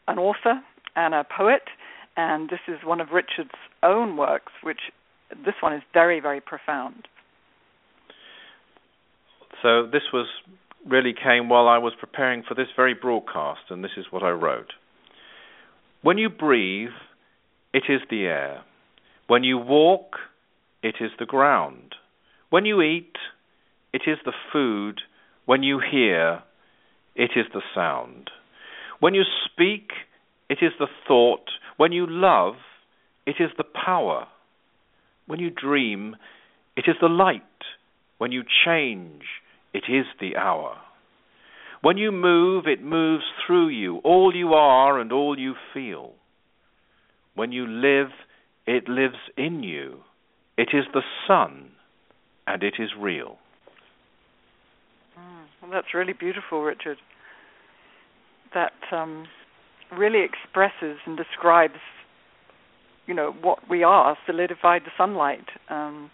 [0.08, 0.60] an author
[0.96, 1.62] and a poet,
[2.16, 3.50] and this is one of Richard's
[3.82, 4.80] own works, which
[5.44, 7.08] this one is very, very profound.
[9.62, 10.26] So this was
[10.86, 14.30] really came while I was preparing for this very broadcast, and this is what I
[14.30, 14.72] wrote.
[16.02, 16.90] When you breathe,
[17.72, 18.64] it is the air.
[19.32, 20.16] When you walk,
[20.82, 21.94] it is the ground.
[22.50, 23.14] When you eat,
[23.90, 25.00] it is the food.
[25.46, 26.42] When you hear,
[27.16, 28.28] it is the sound.
[29.00, 29.92] When you speak,
[30.50, 31.46] it is the thought.
[31.78, 32.56] When you love,
[33.24, 34.26] it is the power.
[35.26, 36.16] When you dream,
[36.76, 37.40] it is the light.
[38.18, 39.22] When you change,
[39.72, 40.76] it is the hour.
[41.80, 46.12] When you move, it moves through you, all you are and all you feel.
[47.34, 48.10] When you live,
[48.66, 50.00] it lives in you.
[50.56, 51.70] It is the sun,
[52.46, 53.38] and it is real.
[55.18, 56.98] Mm, well, that's really beautiful, Richard.
[58.54, 59.26] That um,
[59.96, 61.80] really expresses and describes,
[63.06, 65.46] you know, what we are, solidified the sunlight.
[65.68, 66.10] Um,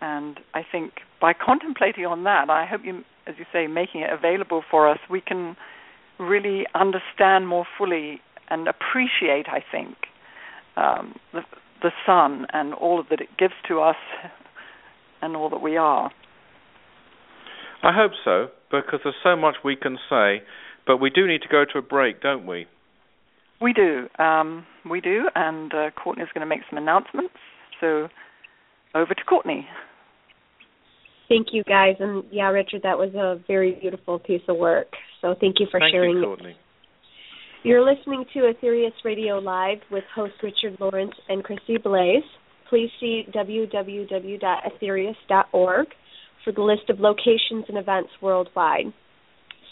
[0.00, 4.10] and I think by contemplating on that, I hope you, as you say, making it
[4.10, 5.56] available for us, we can
[6.18, 9.96] really understand more fully and appreciate, I think,
[10.80, 11.40] um, the,
[11.82, 13.96] the sun and all that it gives to us
[15.22, 16.10] and all that we are.
[17.82, 20.42] I hope so, because there's so much we can say,
[20.86, 22.66] but we do need to go to a break, don't we?
[23.60, 24.08] We do.
[24.18, 27.34] Um, we do, and uh, Courtney is going to make some announcements.
[27.80, 28.08] So
[28.94, 29.66] over to Courtney.
[31.28, 31.96] Thank you, guys.
[32.00, 34.88] And yeah, Richard, that was a very beautiful piece of work.
[35.20, 36.56] So thank you for thank sharing you, Courtney.
[37.62, 42.22] You're listening to Aetherius Radio Live with host Richard Lawrence and Chrissie Blaze.
[42.70, 45.86] Please see www.aetherius.org
[46.42, 48.86] for the list of locations and events worldwide.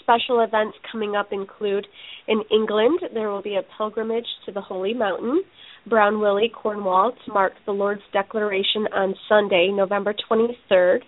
[0.03, 1.87] Special events coming up include
[2.27, 5.43] in England, there will be a pilgrimage to the Holy Mountain,
[5.89, 10.99] Brown Willy, Cornwall, to mark the Lord's Declaration on Sunday, November 23rd.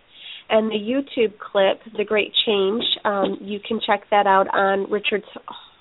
[0.49, 5.27] And the YouTube clip, The Great Change, um, you can check that out on Richard's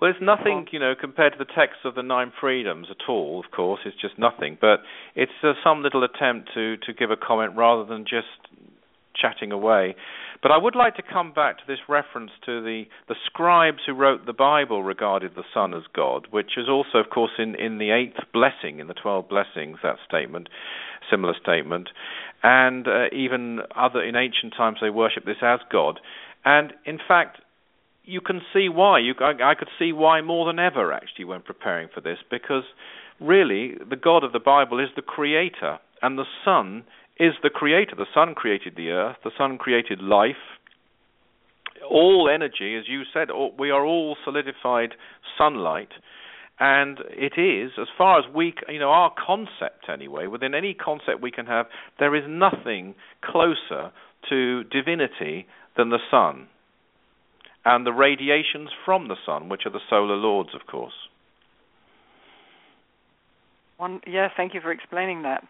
[0.00, 3.42] well, it's nothing, you know, compared to the text of the Nine Freedoms at all.
[3.44, 4.56] Of course, it's just nothing.
[4.60, 4.80] But
[5.16, 8.28] it's uh, some little attempt to to give a comment rather than just
[9.20, 9.96] chatting away.
[10.42, 13.94] But I would like to come back to this reference to the the scribes who
[13.94, 17.78] wrote the Bible regarded the Sun as God, which is also, of course, in in
[17.78, 20.48] the eighth blessing in the twelve blessings that statement,
[21.10, 21.88] similar statement,
[22.42, 26.00] and uh, even other in ancient times they worshipped this as God,
[26.44, 27.38] and in fact
[28.04, 28.98] you can see why.
[28.98, 32.64] You, I, I could see why more than ever, actually, when preparing for this, because
[33.20, 36.84] really the God of the Bible is the Creator, and the Sun
[37.18, 37.94] is the Creator.
[37.96, 39.16] The Sun created the earth.
[39.22, 40.58] The Sun created life.
[41.88, 44.94] All energy, as you said, all, we are all solidified
[45.38, 45.90] sunlight.
[46.60, 51.20] And it is, as far as we, you know, our concept anyway, within any concept
[51.20, 51.66] we can have,
[51.98, 52.94] there is nothing
[53.24, 53.90] closer
[54.28, 55.46] to divinity
[55.76, 56.46] than the sun
[57.64, 60.92] and the radiations from the sun, which are the solar lords, of course.
[63.78, 65.42] One, yeah, thank you for explaining that.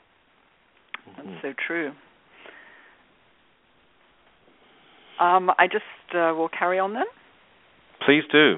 [1.16, 1.36] That's Mm-hmm.
[1.42, 1.92] so true.
[5.20, 5.84] Um, I just
[6.14, 7.04] uh, will carry on then.
[8.06, 8.56] Please do.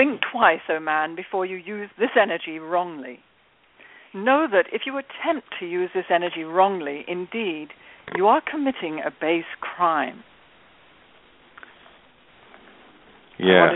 [0.00, 3.18] Think twice, O oh man, before you use this energy wrongly.
[4.14, 7.68] Know that if you attempt to use this energy wrongly, indeed,
[8.16, 10.24] you are committing a base crime.
[13.38, 13.74] Yes.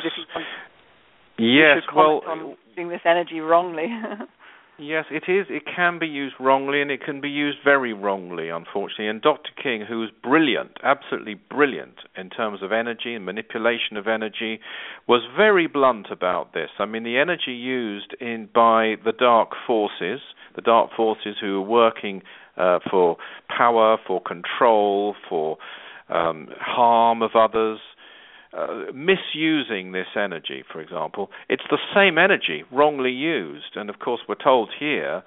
[1.38, 1.82] yes.
[1.94, 2.22] well,
[2.70, 3.88] using this energy wrongly.
[4.76, 5.46] Yes, it is.
[5.50, 9.06] It can be used wrongly and it can be used very wrongly, unfortunately.
[9.06, 9.50] And Dr.
[9.62, 14.58] King, who was brilliant, absolutely brilliant in terms of energy and manipulation of energy,
[15.06, 16.70] was very blunt about this.
[16.80, 20.20] I mean, the energy used in by the dark forces,
[20.56, 22.22] the dark forces who are working
[22.56, 23.16] uh, for
[23.56, 25.56] power, for control, for
[26.08, 27.78] um, harm of others,
[28.56, 33.76] uh, misusing this energy, for example, it's the same energy wrongly used.
[33.76, 35.22] And of course, we're told here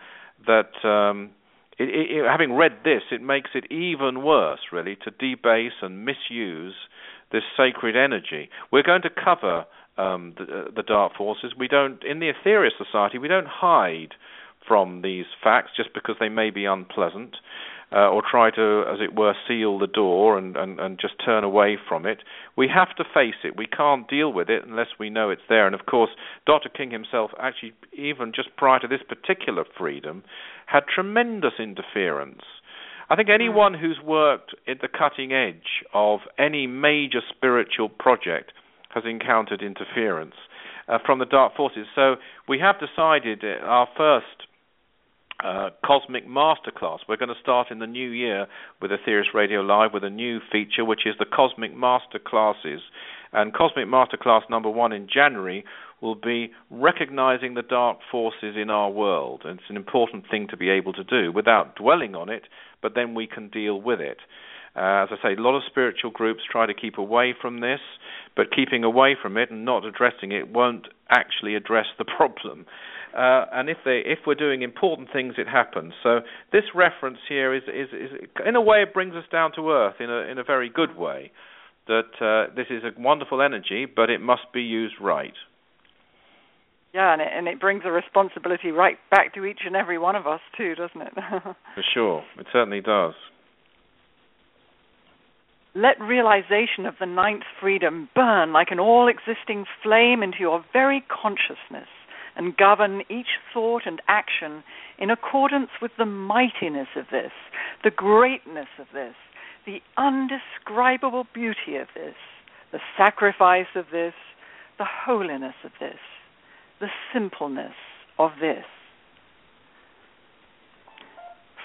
[0.46, 1.32] that um,
[1.78, 6.76] it, it, having read this, it makes it even worse, really, to debase and misuse
[7.32, 8.50] this sacred energy.
[8.72, 9.66] We're going to cover
[9.98, 11.54] um, the, uh, the dark forces.
[11.58, 14.14] We don't, in the Aetherius Society, we don't hide
[14.68, 17.38] from these facts just because they may be unpleasant
[17.92, 21.44] uh, or try to, as it were, seal the door and, and, and just turn
[21.44, 22.20] away from it.
[22.58, 23.56] We have to face it.
[23.56, 25.66] We can't deal with it unless we know it's there.
[25.66, 26.10] And of course,
[26.46, 26.70] Dr.
[26.70, 30.24] King himself, actually, even just prior to this particular freedom,
[30.66, 32.42] had tremendous interference.
[33.10, 33.80] I think anyone mm.
[33.80, 38.52] who's worked at the cutting edge of any major spiritual project
[38.90, 40.36] has encountered interference
[40.90, 41.88] uh, from the dark forces.
[41.96, 42.16] So
[42.50, 44.47] we have decided uh, our first
[45.44, 47.00] uh, Cosmic Masterclass.
[47.08, 48.48] We're going to start in the new year
[48.82, 52.80] with Aetherius Radio Live with a new feature, which is the Cosmic Masterclasses.
[53.34, 55.64] And Cosmic Masterclass number one in January
[56.02, 59.42] will be recognizing the dark forces in our world.
[59.46, 62.44] And it's an important thing to be able to do without dwelling on it,
[62.82, 64.20] but then we can deal with it.
[64.78, 67.80] Uh, as I say, a lot of spiritual groups try to keep away from this,
[68.36, 72.66] but keeping away from it and not addressing it won't actually address the problem.
[73.18, 75.94] Uh, and if they if we're doing important things, it happens.
[76.04, 76.20] So
[76.52, 79.96] this reference here is, is, is in a way it brings us down to earth
[80.00, 81.32] in a in a very good way.
[81.88, 85.34] That uh, this is a wonderful energy, but it must be used right.
[86.94, 90.16] Yeah, and it, and it brings a responsibility right back to each and every one
[90.16, 91.14] of us too, doesn't it?
[91.76, 93.14] For sure, it certainly does.
[95.76, 101.04] Let realization of the ninth freedom burn like an all existing flame into your very
[101.10, 101.88] consciousness
[102.36, 104.64] and govern each thought and action
[104.98, 107.32] in accordance with the mightiness of this,
[107.84, 109.16] the greatness of this,
[109.66, 112.16] the undescribable beauty of this,
[112.72, 114.14] the sacrifice of this,
[114.78, 116.00] the holiness of this,
[116.80, 117.74] the simpleness
[118.20, 118.66] of this.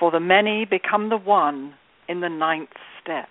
[0.00, 1.74] For the many become the one
[2.08, 2.70] in the ninth
[3.02, 3.28] step.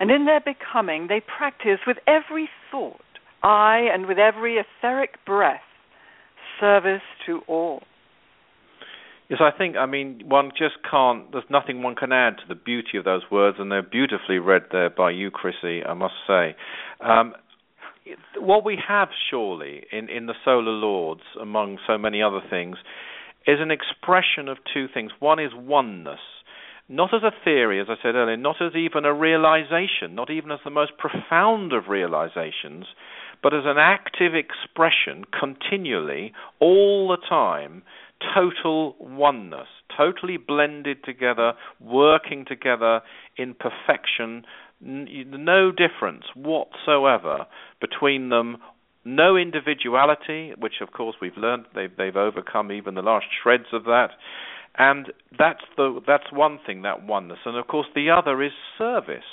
[0.00, 3.00] And in their becoming, they practice with every thought,
[3.42, 5.60] aye, and with every etheric breath,
[6.58, 7.82] service to all.
[9.28, 12.56] Yes, I think, I mean, one just can't, there's nothing one can add to the
[12.56, 16.56] beauty of those words, and they're beautifully read there by you, Chrissie, I must say.
[17.00, 17.34] Um,
[18.38, 22.78] what we have, surely, in, in the Solar Lords, among so many other things,
[23.46, 25.12] is an expression of two things.
[25.20, 26.18] One is oneness,
[26.90, 30.50] not as a theory, as I said earlier, not as even a realization, not even
[30.50, 32.86] as the most profound of realizations,
[33.42, 37.82] but as an active expression continually, all the time,
[38.34, 43.02] total oneness, totally blended together, working together
[43.36, 44.44] in perfection,
[44.80, 47.46] no difference whatsoever
[47.80, 48.56] between them.
[49.02, 53.84] No individuality, which of course we've learned they've, they've overcome even the last shreds of
[53.84, 54.10] that,
[54.80, 59.28] and that's the that's one thing that oneness, and of course the other is service,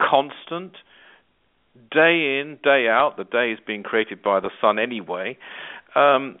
[0.00, 0.72] constant,
[1.92, 5.36] day in, day out, the day is being created by the sun anyway,
[5.94, 6.38] um,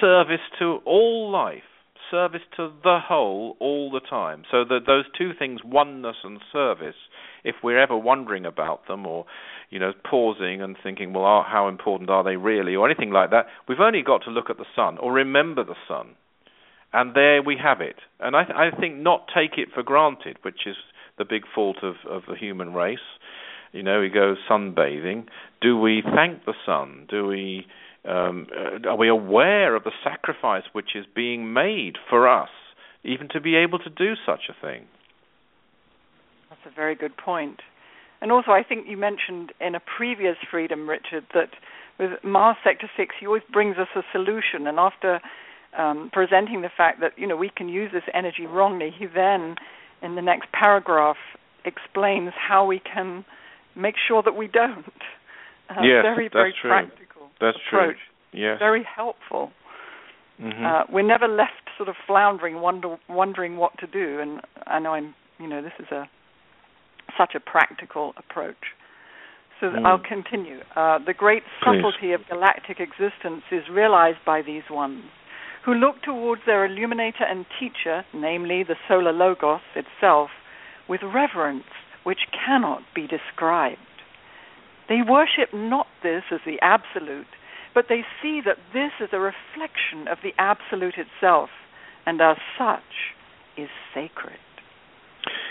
[0.00, 1.64] service to all life,
[2.08, 4.44] service to the whole all the time.
[4.48, 6.94] So that those two things, oneness and service,
[7.42, 9.24] if we're ever wondering about them or
[9.70, 13.46] you know pausing and thinking, well, how important are they really, or anything like that,
[13.68, 16.14] we've only got to look at the sun or remember the sun,
[16.96, 17.96] and there we have it.
[18.20, 20.76] And I, th- I think not take it for granted, which is
[21.18, 22.98] the big fault of, of the human race
[23.76, 25.26] you know, we go sunbathing.
[25.60, 27.06] Do we thank the sun?
[27.10, 27.66] Do we
[28.08, 32.48] um, uh, are we aware of the sacrifice which is being made for us,
[33.04, 34.84] even to be able to do such a thing?
[36.48, 37.60] That's a very good point.
[38.22, 41.50] And also, I think you mentioned in a previous freedom, Richard, that
[41.98, 44.66] with Mars Sector Six, he always brings us a solution.
[44.66, 45.20] And after
[45.78, 49.56] um, presenting the fact that you know we can use this energy wrongly, he then,
[50.02, 51.16] in the next paragraph,
[51.64, 53.24] explains how we can
[53.74, 54.84] make sure that we don't.
[55.68, 56.70] Uh, yes, very, very true.
[56.70, 57.96] practical that's approach.
[58.30, 58.40] True.
[58.40, 58.58] Yes.
[58.60, 59.50] Very helpful.
[60.40, 60.64] Mm-hmm.
[60.64, 64.20] Uh, we're never left sort of floundering, wonder, wondering what to do.
[64.20, 66.04] And I know I'm, you know, this is a
[67.18, 68.76] such a practical approach.
[69.60, 69.84] So mm.
[69.84, 70.60] I'll continue.
[70.76, 75.02] Uh, the great subtlety of galactic existence is realized by these ones
[75.66, 80.30] who look towards their illuminator and teacher, namely the solar logos itself,
[80.88, 81.64] with reverence
[82.04, 83.80] which cannot be described.
[84.88, 87.26] They worship not this as the absolute,
[87.74, 91.50] but they see that this is a reflection of the absolute itself,
[92.06, 93.12] and as such
[93.58, 94.38] is sacred.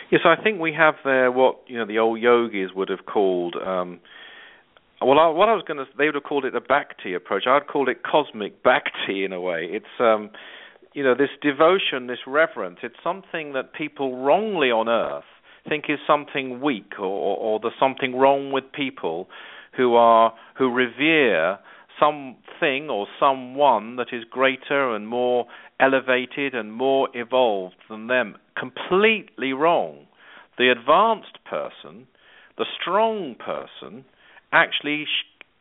[0.09, 3.57] Yes, I think we have there what you know the old yogis would have called.
[3.57, 3.99] Um,
[5.01, 7.43] well, I, what I was going to, they would have called it a bhakti approach.
[7.47, 9.67] I'd call it cosmic bhakti in a way.
[9.69, 10.29] It's um,
[10.93, 12.79] you know this devotion, this reverence.
[12.83, 15.25] It's something that people wrongly on earth
[15.67, 19.27] think is something weak or, or, or there's something wrong with people
[19.75, 21.57] who are who revere
[21.99, 25.45] something or someone that is greater and more
[25.79, 28.35] elevated and more evolved than them.
[28.57, 30.05] Completely wrong.
[30.57, 32.07] The advanced person,
[32.57, 34.05] the strong person,
[34.55, 35.05] actually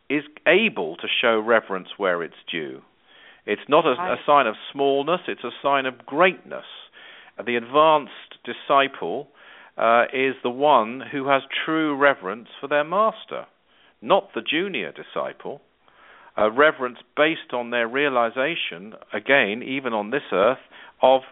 [0.08, 2.80] is able to show reverence where it's due.
[3.46, 6.64] It's not a, a sign of smallness, it's a sign of greatness.
[7.44, 9.28] The advanced disciple
[9.76, 13.46] uh, is the one who has true reverence for their master,
[14.00, 15.60] not the junior disciple.
[16.36, 20.58] A reverence based on their realization, again, even on this earth,
[21.02, 21.22] of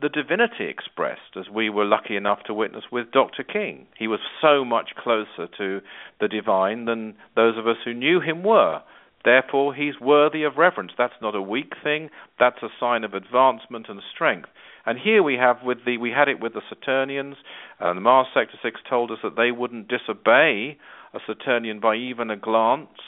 [0.00, 3.42] the divinity expressed, as we were lucky enough to witness with Dr.
[3.42, 3.86] King.
[3.98, 5.80] He was so much closer to
[6.20, 8.82] the divine than those of us who knew him were.
[9.24, 10.92] Therefore, he's worthy of reverence.
[10.96, 12.10] That's not a weak thing.
[12.38, 14.48] That's a sign of advancement and strength.
[14.86, 17.36] And here we have with the we had it with the Saturnians.
[17.80, 20.78] And the Mars Sector Six told us that they wouldn't disobey
[21.12, 23.00] a Saturnian by even a glance.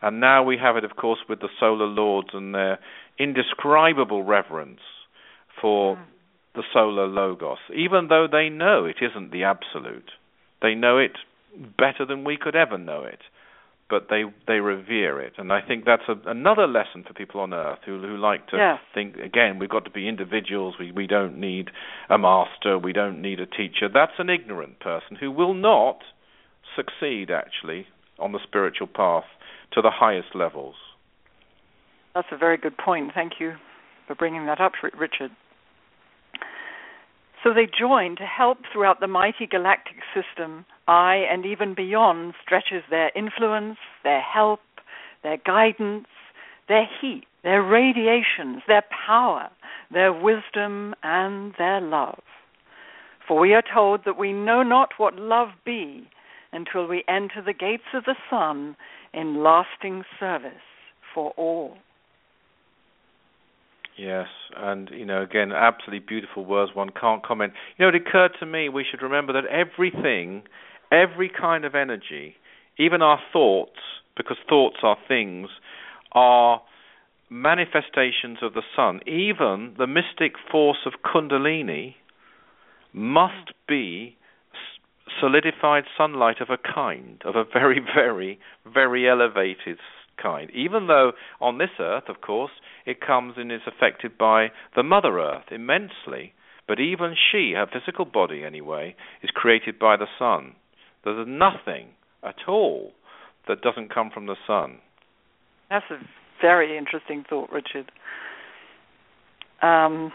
[0.00, 2.78] And now we have it, of course, with the solar lords and their
[3.18, 4.80] indescribable reverence
[5.60, 6.02] for mm.
[6.54, 10.10] The solar logos, even though they know it isn't the absolute.
[10.60, 11.12] They know it
[11.78, 13.20] better than we could ever know it
[13.92, 17.52] but they they revere it, and I think that's a, another lesson for people on
[17.52, 18.78] Earth who who like to yeah.
[18.94, 19.58] think again.
[19.58, 20.76] We've got to be individuals.
[20.80, 21.68] We we don't need
[22.08, 22.78] a master.
[22.78, 23.90] We don't need a teacher.
[23.92, 25.98] That's an ignorant person who will not
[26.74, 27.86] succeed actually
[28.18, 29.24] on the spiritual path
[29.74, 30.76] to the highest levels.
[32.14, 33.10] That's a very good point.
[33.14, 33.56] Thank you
[34.06, 35.32] for bringing that up, Richard.
[37.42, 40.64] So they join to help throughout the mighty galactic system.
[40.86, 44.60] I and even beyond stretches their influence, their help,
[45.22, 46.06] their guidance,
[46.68, 49.50] their heat, their radiations, their power,
[49.90, 52.22] their wisdom, and their love.
[53.26, 56.08] For we are told that we know not what love be
[56.52, 58.76] until we enter the gates of the sun
[59.12, 60.52] in lasting service
[61.14, 61.76] for all.
[63.96, 66.72] Yes, and you know, again, absolutely beautiful words.
[66.74, 67.52] One can't comment.
[67.76, 70.42] You know, it occurred to me we should remember that everything,
[70.90, 72.36] every kind of energy,
[72.78, 73.78] even our thoughts,
[74.16, 75.48] because thoughts are things,
[76.12, 76.62] are
[77.28, 79.00] manifestations of the sun.
[79.06, 81.94] Even the mystic force of Kundalini
[82.92, 84.16] must be
[85.20, 88.38] solidified sunlight of a kind, of a very, very,
[88.72, 89.78] very elevated
[90.20, 90.50] kind.
[90.54, 92.52] Even though on this earth, of course,
[92.86, 96.32] it comes and is affected by the Mother Earth immensely.
[96.68, 100.54] But even she, her physical body anyway, is created by the sun.
[101.04, 101.88] There's nothing
[102.22, 102.92] at all
[103.48, 104.78] that doesn't come from the sun.
[105.68, 105.98] That's a
[106.40, 107.90] very interesting thought, Richard.
[109.60, 110.12] Um,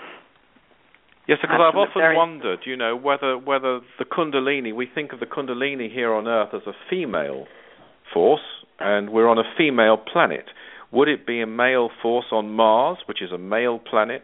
[1.27, 2.15] yes, because I've often very...
[2.15, 6.49] wondered, you know, whether whether the Kundalini, we think of the Kundalini here on Earth
[6.53, 7.45] as a female
[8.13, 8.41] force,
[8.79, 10.45] and we're on a female planet.
[10.91, 14.23] Would it be a male force on Mars, which is a male planet?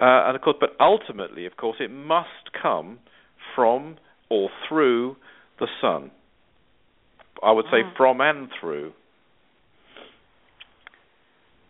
[0.00, 2.98] Uh, and of course, but ultimately, of course, it must come
[3.54, 3.96] from
[4.30, 5.16] or through
[5.58, 6.10] the sun.
[7.42, 7.96] I would say mm.
[7.96, 8.92] from and through.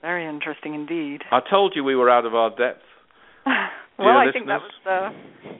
[0.01, 1.23] Very interesting indeed.
[1.31, 2.83] I told you we were out of our depth.
[3.47, 4.33] well, I listeners.
[4.33, 4.73] think that was.
[4.87, 5.53] Uh,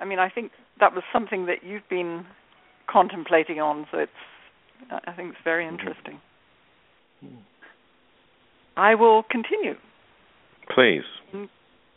[0.00, 2.26] I mean, I think that was something that you've been
[2.90, 3.86] contemplating on.
[3.90, 4.12] So it's.
[4.90, 6.20] I think it's very interesting.
[7.24, 7.38] Mm.
[8.76, 9.74] I will continue.
[10.74, 11.02] Please.
[11.32, 11.48] In,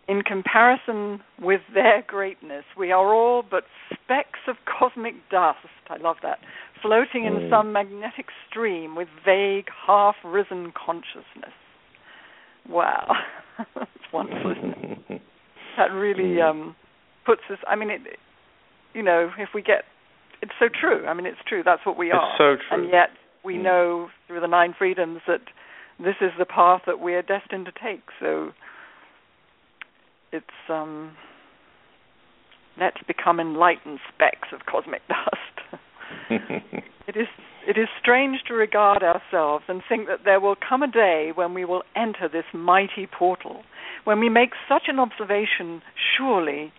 [0.07, 3.63] in comparison with their greatness, we are all but
[3.93, 5.57] specks of cosmic dust.
[5.89, 6.39] I love that.
[6.82, 7.49] Floating in mm.
[7.49, 11.53] some magnetic stream with vague, half risen consciousness.
[12.67, 13.11] Wow.
[13.75, 14.55] That's wonderful,
[15.77, 16.49] that really mm.
[16.49, 16.75] um,
[17.25, 18.01] puts us, I mean, it,
[18.93, 19.84] you know, if we get,
[20.41, 21.05] it's so true.
[21.05, 21.63] I mean, it's true.
[21.63, 22.35] That's what we it's are.
[22.37, 22.83] so true.
[22.83, 23.09] And yet
[23.43, 23.63] we mm.
[23.63, 25.41] know through the nine freedoms that
[25.99, 28.03] this is the path that we are destined to take.
[28.19, 28.51] So
[30.31, 31.15] it's um,
[32.79, 35.81] let's become enlightened specks of cosmic dust.
[37.07, 37.27] it is
[37.67, 41.53] It is strange to regard ourselves and think that there will come a day when
[41.53, 43.61] we will enter this mighty portal,
[44.03, 45.81] when we make such an observation,
[46.17, 46.73] surely,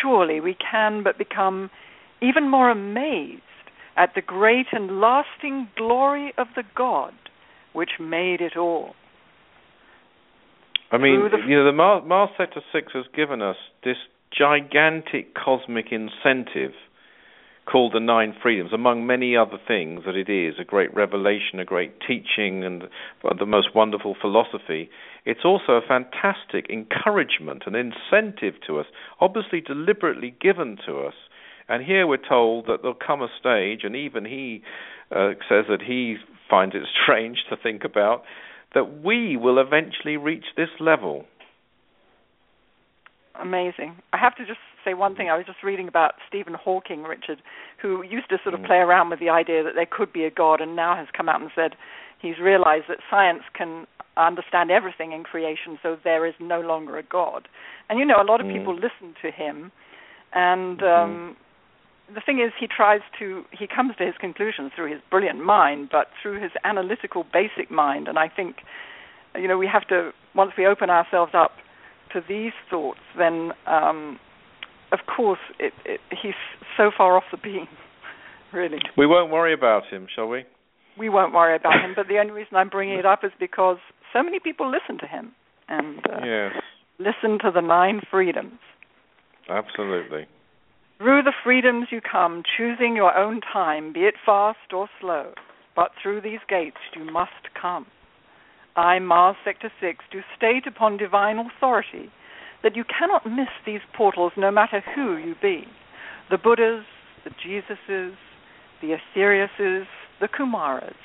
[0.00, 1.70] surely we can but become
[2.22, 3.42] even more amazed
[3.96, 7.12] at the great and lasting glory of the God
[7.72, 8.94] which made it all.
[10.90, 13.98] I mean, the you know, the Mars, Mars Sector 6 has given us this
[14.36, 16.72] gigantic cosmic incentive
[17.70, 21.64] called the Nine Freedoms, among many other things that it is a great revelation, a
[21.66, 22.84] great teaching, and
[23.38, 24.88] the most wonderful philosophy.
[25.26, 28.86] It's also a fantastic encouragement, an incentive to us,
[29.20, 31.14] obviously deliberately given to us.
[31.68, 34.62] And here we're told that there'll come a stage, and even he
[35.10, 36.16] uh, says that he
[36.48, 38.22] finds it strange to think about,
[38.74, 41.24] that we will eventually reach this level.
[43.40, 43.96] Amazing.
[44.12, 45.30] I have to just say one thing.
[45.30, 47.40] I was just reading about Stephen Hawking, Richard,
[47.80, 48.66] who used to sort of mm.
[48.66, 51.28] play around with the idea that there could be a God, and now has come
[51.28, 51.72] out and said
[52.20, 57.02] he's realized that science can understand everything in creation, so there is no longer a
[57.02, 57.48] God.
[57.88, 58.58] And you know, a lot of mm.
[58.58, 59.70] people listen to him,
[60.32, 61.10] and mm-hmm.
[61.10, 61.36] um,
[62.14, 65.88] the thing is, he tries to he comes to his conclusions through his brilliant mind,
[65.90, 68.08] but through his analytical, basic mind.
[68.08, 68.56] And I think,
[69.34, 71.52] you know, we have to once we open ourselves up
[72.12, 74.18] to these thoughts, then um,
[74.92, 76.38] of course it, it, he's
[76.76, 77.68] so far off the beam.
[78.52, 80.44] really, we won't worry about him, shall we?
[80.98, 81.92] We won't worry about him.
[81.94, 83.78] But the only reason I'm bringing it up is because
[84.12, 85.32] so many people listen to him
[85.68, 86.52] and uh, yes.
[86.98, 88.58] listen to the nine freedoms.
[89.48, 90.26] Absolutely.
[90.98, 95.32] Through the freedoms you come, choosing your own time, be it fast or slow,
[95.76, 97.86] but through these gates you must come.
[98.74, 102.10] I, Mars Sector 6, do state upon divine authority
[102.64, 105.66] that you cannot miss these portals no matter who you be.
[106.32, 106.84] The Buddhas,
[107.22, 108.16] the Jesuses,
[108.82, 109.86] the Aetheriuses,
[110.20, 110.98] the Kumaras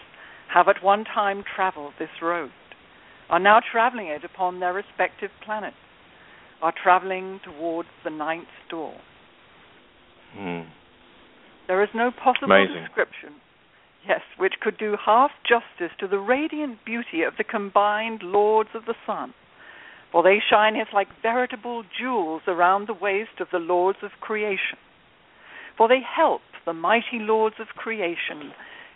[0.52, 2.50] have at one time traveled this road,
[3.30, 5.76] are now traveling it upon their respective planets,
[6.64, 8.96] are traveling towards the ninth door.
[10.38, 10.68] Mm.
[11.68, 12.84] There is no possible Amazing.
[12.84, 13.34] description,
[14.08, 18.86] yes, which could do half justice to the radiant beauty of the combined Lords of
[18.86, 19.34] the Sun.
[20.12, 24.78] For they shine as like veritable jewels around the waist of the Lords of creation.
[25.78, 28.54] For they help the mighty Lords of creation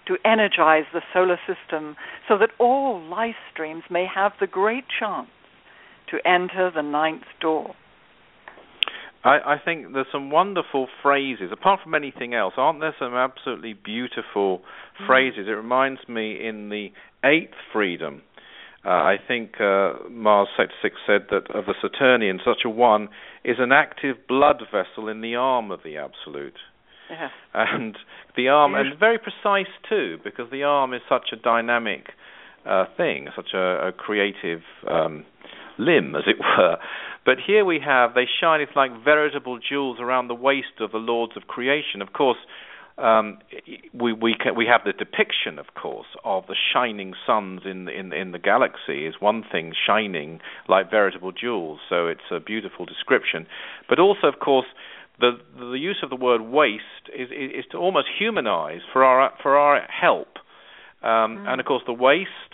[0.08, 1.96] to energize the solar system
[2.28, 5.30] so that all life streams may have the great chance
[6.12, 7.76] to enter the ninth door.
[9.24, 12.54] I, I think there's some wonderful phrases, apart from anything else.
[12.58, 15.08] Aren't there some absolutely beautiful mm.
[15.08, 15.48] phrases?
[15.48, 16.90] It reminds me in the
[17.24, 18.22] eighth freedom.
[18.86, 23.10] Uh, I think uh, Mars Sector 6 said that of the Saturnian, such a one
[23.44, 26.58] is an active blood vessel in the arm of the Absolute.
[27.10, 27.30] Yeah.
[27.54, 27.98] And
[28.36, 32.10] the arm, and very precise too, because the arm is such a dynamic
[32.66, 35.26] uh, thing, such a, a creative um,
[35.78, 36.78] limb, as it were.
[37.28, 40.98] But here we have, they shine, it's like veritable jewels around the waist of the
[40.98, 42.02] lords of creation.
[42.02, 42.38] Of course,
[42.98, 43.40] um,
[43.94, 48.14] we we can, we have the depiction, of course, of the shining suns in in
[48.14, 51.80] in the galaxy is one thing, shining like veritable jewels.
[51.90, 53.46] So it's a beautiful description,
[53.90, 54.68] but also, of course,
[55.20, 59.34] the the use of the word waist is is, is to almost humanize for our
[59.44, 60.38] for our help.
[61.04, 61.48] Um, mm.
[61.48, 62.47] And of course, the waist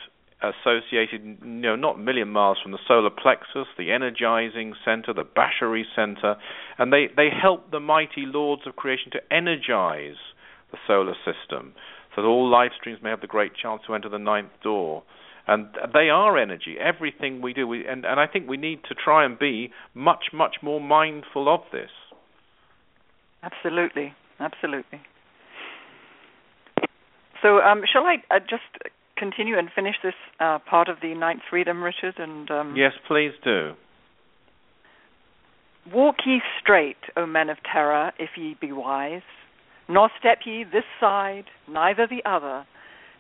[0.44, 5.24] associated, you know, not a million miles from the solar plexus, the energizing center, the
[5.24, 6.36] Bashari center,
[6.78, 10.20] and they, they help the mighty lords of creation to energize
[10.72, 11.74] the solar system
[12.16, 15.04] so that all life streams may have the great chance to enter the ninth door.
[15.48, 16.76] And they are energy.
[16.80, 20.26] Everything we do, we, and, and I think we need to try and be much,
[20.32, 21.90] much more mindful of this.
[23.42, 25.02] Absolutely, absolutely.
[27.42, 28.64] So, um, shall I uh, just
[29.18, 32.16] continue and finish this uh, part of the ninth freedom, Richard?
[32.18, 33.74] And um, yes, please do.
[35.92, 39.22] Walk ye straight, O men of Terra, if ye be wise,
[39.90, 42.66] nor step ye this side, neither the other,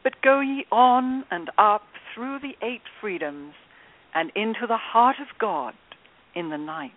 [0.01, 1.83] but go ye on and up
[2.13, 3.53] through the eight freedoms
[4.15, 5.73] and into the heart of God
[6.35, 6.93] in the ninth.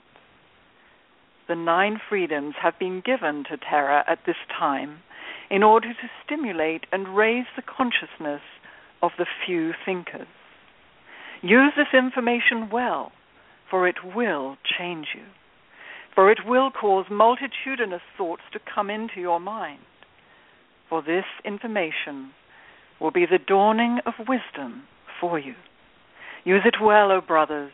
[1.48, 4.98] The nine freedoms have been given to Terra at this time
[5.50, 8.40] in order to stimulate and raise the consciousness
[9.02, 10.26] of the few thinkers.
[11.42, 13.12] Use this information well,
[13.70, 15.24] for it will change you.
[16.14, 19.80] For it will cause multitudinous thoughts to come into your mind.
[20.88, 22.30] For this information
[23.00, 24.84] will be the dawning of wisdom
[25.20, 25.54] for you.
[26.44, 27.72] Use it well, O brothers.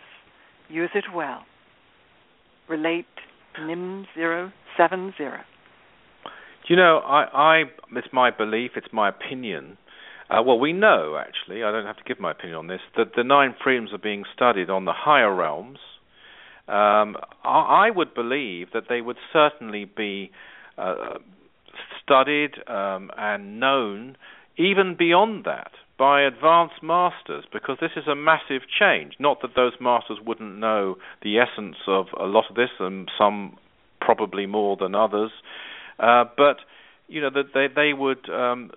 [0.69, 1.45] Use it well.
[2.69, 3.07] Relate
[3.61, 5.13] NIM 070.
[5.19, 5.29] Do
[6.69, 7.63] you know, I, I
[7.93, 9.77] it's my belief, it's my opinion.
[10.33, 11.63] Uh, well, we know actually.
[11.63, 12.81] I don't have to give my opinion on this.
[12.97, 15.79] That the nine freedoms are being studied on the higher realms.
[16.69, 20.31] Um, I, I would believe that they would certainly be
[20.79, 21.19] uh,
[22.03, 24.17] studied um, and known
[24.57, 29.15] even beyond that by advanced masters because this is a massive change.
[29.19, 33.59] Not that those masters wouldn't know the essence of a lot of this, and some
[34.01, 35.31] probably more than others,
[35.99, 36.57] uh, but
[37.09, 38.71] you know that they they would um,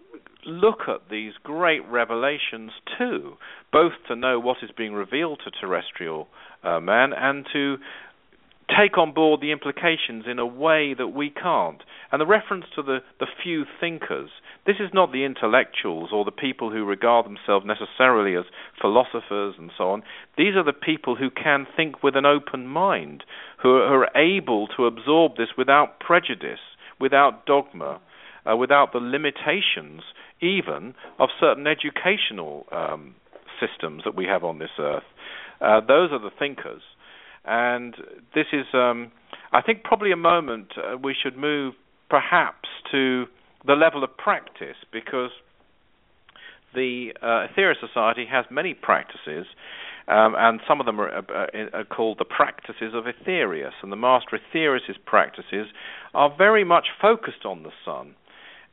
[0.46, 3.34] look at these great revelations too,
[3.72, 6.28] both to know what is being revealed to terrestrial
[6.64, 7.78] uh, man and to
[8.70, 11.82] take on board the implications in a way that we can't.
[12.12, 14.30] And the reference to the, the few thinkers,
[14.66, 18.46] this is not the intellectuals or the people who regard themselves necessarily as
[18.82, 20.04] philosophers and so on.
[20.38, 23.24] These are the people who can think with an open mind,
[23.62, 26.60] who are, are able to absorb this without prejudice,
[27.00, 28.02] without dogma,
[28.50, 30.02] uh, without the limitations
[30.42, 33.16] even of certain educational um,
[33.60, 35.04] systems that we have on this earth.
[35.62, 36.82] Uh, those are the thinkers.
[37.46, 37.96] And
[38.34, 39.12] this is, um,
[39.54, 41.74] I think, probably a moment uh, we should move
[42.10, 43.26] perhaps to
[43.66, 45.32] the level of practice because
[46.74, 49.46] the uh, Aetherius Society has many practices,
[50.08, 53.96] um, and some of them are, uh, are, called the practices of Aetherius, and the
[53.96, 55.68] Master Aetherius's practices
[56.14, 58.16] are very much focused on the sun.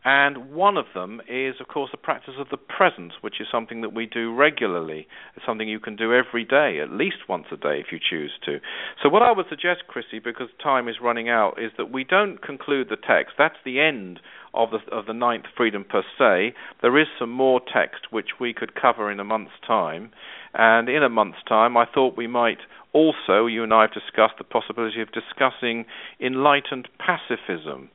[0.05, 3.83] And one of them is, of course, the practice of the presence, which is something
[3.83, 5.07] that we do regularly.
[5.37, 8.33] It's something you can do every day, at least once a day if you choose
[8.47, 8.59] to.
[9.01, 12.43] So, what I would suggest, Chrissie, because time is running out, is that we don't
[12.43, 13.35] conclude the text.
[13.39, 14.19] That's the end
[14.53, 16.55] of the of the ninth freedom per se.
[16.81, 20.11] There is some more text which we could cover in a month's time,
[20.53, 22.59] and in a month's time, I thought we might
[22.93, 25.87] also, you and I have discussed the possibility of discussing
[26.21, 27.91] enlightened pacifism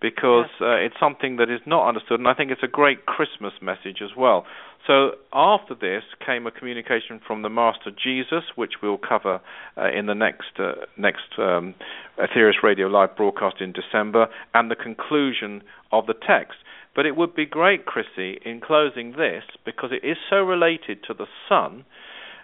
[0.00, 3.52] because uh, it's something that is not understood, and I think it's a great Christmas
[3.60, 4.46] message as well.
[4.86, 9.40] So after this came a communication from the Master Jesus, which we'll cover
[9.76, 11.74] uh, in the next uh, next um,
[12.18, 16.58] Aetherius Radio Live broadcast in December, and the conclusion of the text.
[16.96, 21.14] But it would be great, Chrissie, in closing this, because it is so related to
[21.14, 21.84] the sun,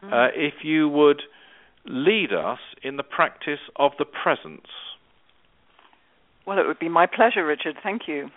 [0.04, 0.12] mm-hmm.
[0.12, 1.22] uh, if you would
[1.86, 4.68] lead us in the practice of the presence.
[6.46, 7.76] Well, it would be my pleasure, Richard.
[7.82, 8.28] Thank you.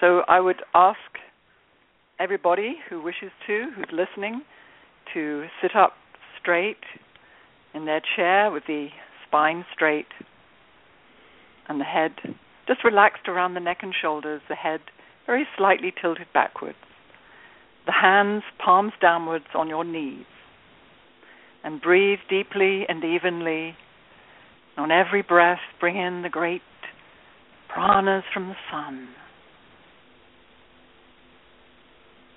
[0.00, 0.98] So I would ask
[2.18, 4.42] everybody who wishes to, who's listening,
[5.14, 5.92] to sit up
[6.40, 6.82] straight
[7.74, 8.88] in their chair with the
[9.26, 10.06] spine straight
[11.68, 12.12] and the head
[12.66, 14.80] just relaxed around the neck and shoulders, the head
[15.26, 16.78] very slightly tilted backwards,
[17.86, 20.24] the hands palms downwards on your knees.
[21.62, 23.76] And breathe deeply and evenly.
[24.78, 26.62] On every breath, bring in the great
[27.74, 29.08] pranas from the sun.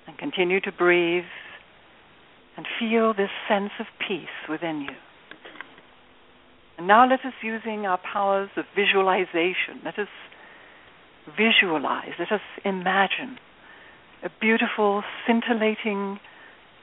[0.06, 1.24] And continue to breathe
[2.56, 4.96] and feel this sense of peace within you.
[6.76, 10.08] And now let us, using our powers of visualization, let us
[11.38, 13.38] visualize, let us imagine
[14.22, 16.18] a beautiful, scintillating,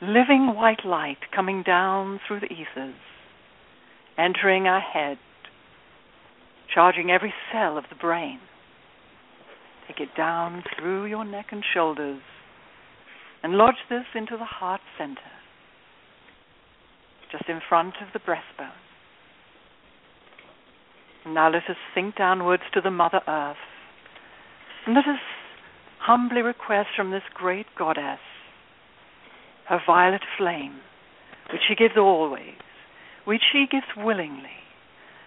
[0.01, 2.95] living white light coming down through the ethers,
[4.17, 5.17] entering our head,
[6.73, 8.39] charging every cell of the brain.
[9.87, 12.21] Take it down through your neck and shoulders
[13.43, 15.19] and lodge this into the heart center,
[17.31, 18.71] just in front of the breastbone.
[21.25, 23.57] And now let us sink downwards to the Mother Earth
[24.85, 25.19] and let us
[25.99, 28.19] humbly request from this great goddess
[29.67, 30.81] her violet flame,
[31.51, 32.59] which she gives always,
[33.23, 34.60] which she gives willingly,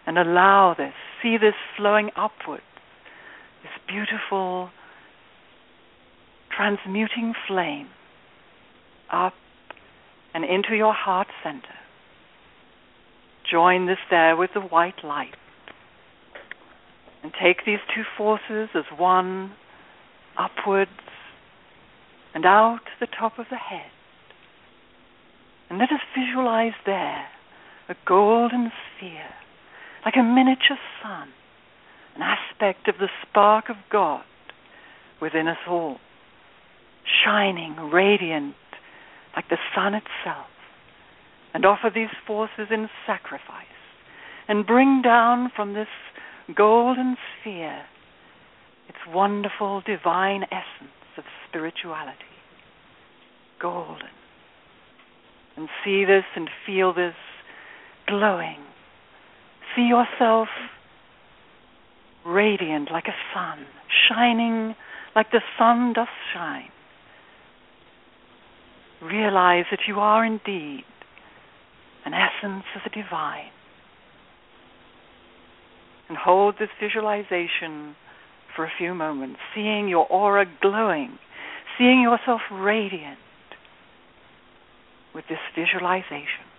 [0.06, 0.92] and allow this,
[1.22, 2.62] see this flowing upward,
[3.62, 4.70] this beautiful
[6.54, 7.88] transmuting flame
[9.10, 9.34] up
[10.34, 11.74] and into your heart center.
[13.50, 15.34] Join this there with the white light.
[17.22, 19.52] And take these two forces as one
[20.36, 20.90] upwards
[22.34, 23.90] and out to the top of the head.
[25.70, 27.26] And let us visualize there
[27.88, 29.32] a golden sphere
[30.04, 31.28] like a miniature sun,
[32.14, 34.24] an aspect of the spark of God
[35.20, 35.98] within us all,
[37.24, 38.54] shining, radiant,
[39.34, 40.46] like the sun itself,
[41.52, 43.66] and offer these forces in sacrifice,
[44.48, 45.88] and bring down from this
[46.54, 47.84] golden sphere
[48.88, 52.18] its wonderful divine essence of spirituality,
[53.60, 54.08] golden.
[55.56, 57.14] And see this and feel this
[58.06, 58.58] glowing
[59.76, 60.48] See yourself
[62.24, 63.66] radiant like a sun,
[64.08, 64.74] shining
[65.14, 66.70] like the sun does shine.
[69.02, 70.84] Realize that you are indeed
[72.04, 73.50] an essence of the divine.
[76.08, 77.96] And hold this visualization
[78.54, 81.18] for a few moments, seeing your aura glowing,
[81.78, 83.18] seeing yourself radiant
[85.14, 86.53] with this visualization.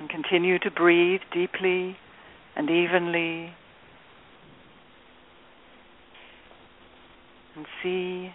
[0.00, 1.96] And continue to breathe deeply
[2.56, 3.52] and evenly.
[7.56, 8.32] And see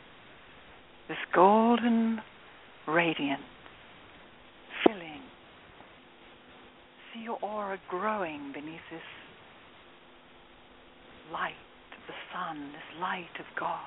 [1.07, 2.22] this golden
[2.88, 3.41] radiance
[4.86, 5.22] filling.
[7.14, 9.01] See your aura growing beneath this
[11.32, 11.53] light
[11.91, 13.80] of the sun, this light of God.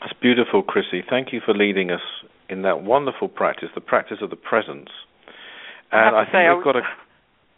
[0.00, 1.04] That's beautiful, Chrissie.
[1.08, 2.00] Thank you for leading us
[2.48, 4.88] in that wonderful practice, the practice of the presence.
[5.92, 6.80] And I, I think say, we've got a.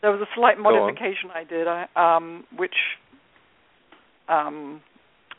[0.02, 2.74] There was a slight modification I did, I, um, which
[4.28, 4.82] um,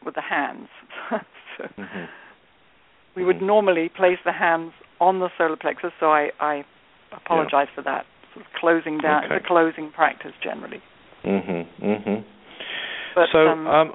[0.03, 0.67] with the hands.
[1.57, 2.05] so mm-hmm.
[3.15, 3.45] We would mm-hmm.
[3.45, 6.65] normally place the hands on the solar plexus, so I, I
[7.15, 7.75] apologize yeah.
[7.75, 8.05] for that.
[8.33, 9.25] Sort of closing down.
[9.25, 9.35] Okay.
[9.35, 10.81] It's a closing practice generally.
[11.23, 11.67] Mhm.
[11.81, 12.25] Mhm.
[13.15, 13.93] But so, um, um,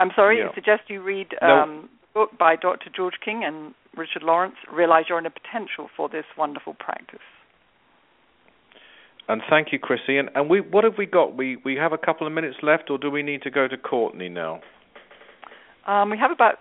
[0.00, 0.38] I'm sorry.
[0.38, 0.48] yeah.
[0.50, 1.48] I suggest you read No.
[1.48, 2.90] um, the book by Dr.
[2.94, 4.56] George King and Richard Lawrence.
[4.72, 7.20] Realize Your Inner Potential for this wonderful practice.
[9.28, 10.16] And thank you, Chrissie.
[10.18, 11.36] And, and we, what have we got?
[11.36, 13.76] We we have a couple of minutes left, or do we need to go to
[13.76, 14.60] Courtney now?
[15.86, 16.56] Um, we have about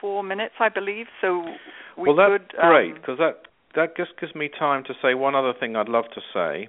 [0.00, 1.06] four minutes, I believe.
[1.22, 1.44] So
[1.96, 2.60] we well, that's could.
[2.62, 3.42] Um, great because that
[3.74, 6.68] that just gives me time to say one other thing I'd love to say,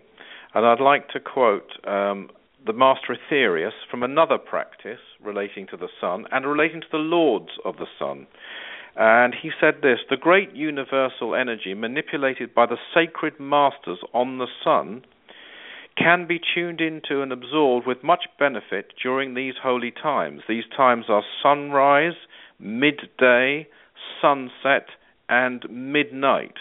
[0.53, 2.29] and I'd like to quote um,
[2.65, 7.49] the Master Aetherius from another practice relating to the sun and relating to the lords
[7.65, 8.27] of the sun.
[8.95, 14.47] And he said this The great universal energy manipulated by the sacred masters on the
[14.63, 15.03] sun
[15.97, 20.41] can be tuned into and absorbed with much benefit during these holy times.
[20.47, 22.15] These times are sunrise,
[22.59, 23.67] midday,
[24.21, 24.87] sunset,
[25.29, 26.55] and midnight.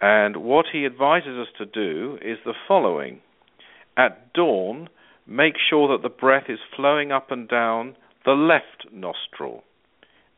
[0.00, 3.20] And what he advises us to do is the following
[3.96, 4.88] At dawn,
[5.26, 9.64] make sure that the breath is flowing up and down the left nostril.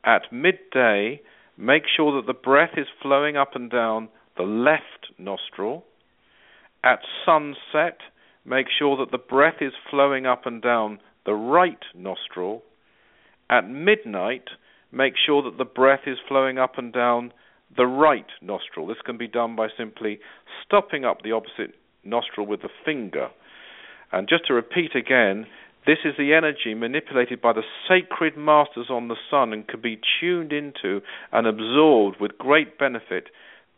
[0.05, 1.21] At midday,
[1.57, 5.85] make sure that the breath is flowing up and down the left nostril.
[6.85, 7.99] At sunset,
[8.45, 12.63] make sure that the breath is flowing up and down the right nostril.
[13.51, 14.45] At midnight,
[14.93, 17.33] make sure that the breath is flowing up and down
[17.77, 18.87] the right nostril.
[18.87, 20.21] This can be done by simply
[20.65, 21.75] stopping up the opposite
[22.05, 23.29] nostril with the finger.
[24.13, 25.47] And just to repeat again,
[25.87, 30.01] this is the energy manipulated by the sacred masters on the sun and can be
[30.21, 31.01] tuned into
[31.33, 33.29] and absorbed with great benefit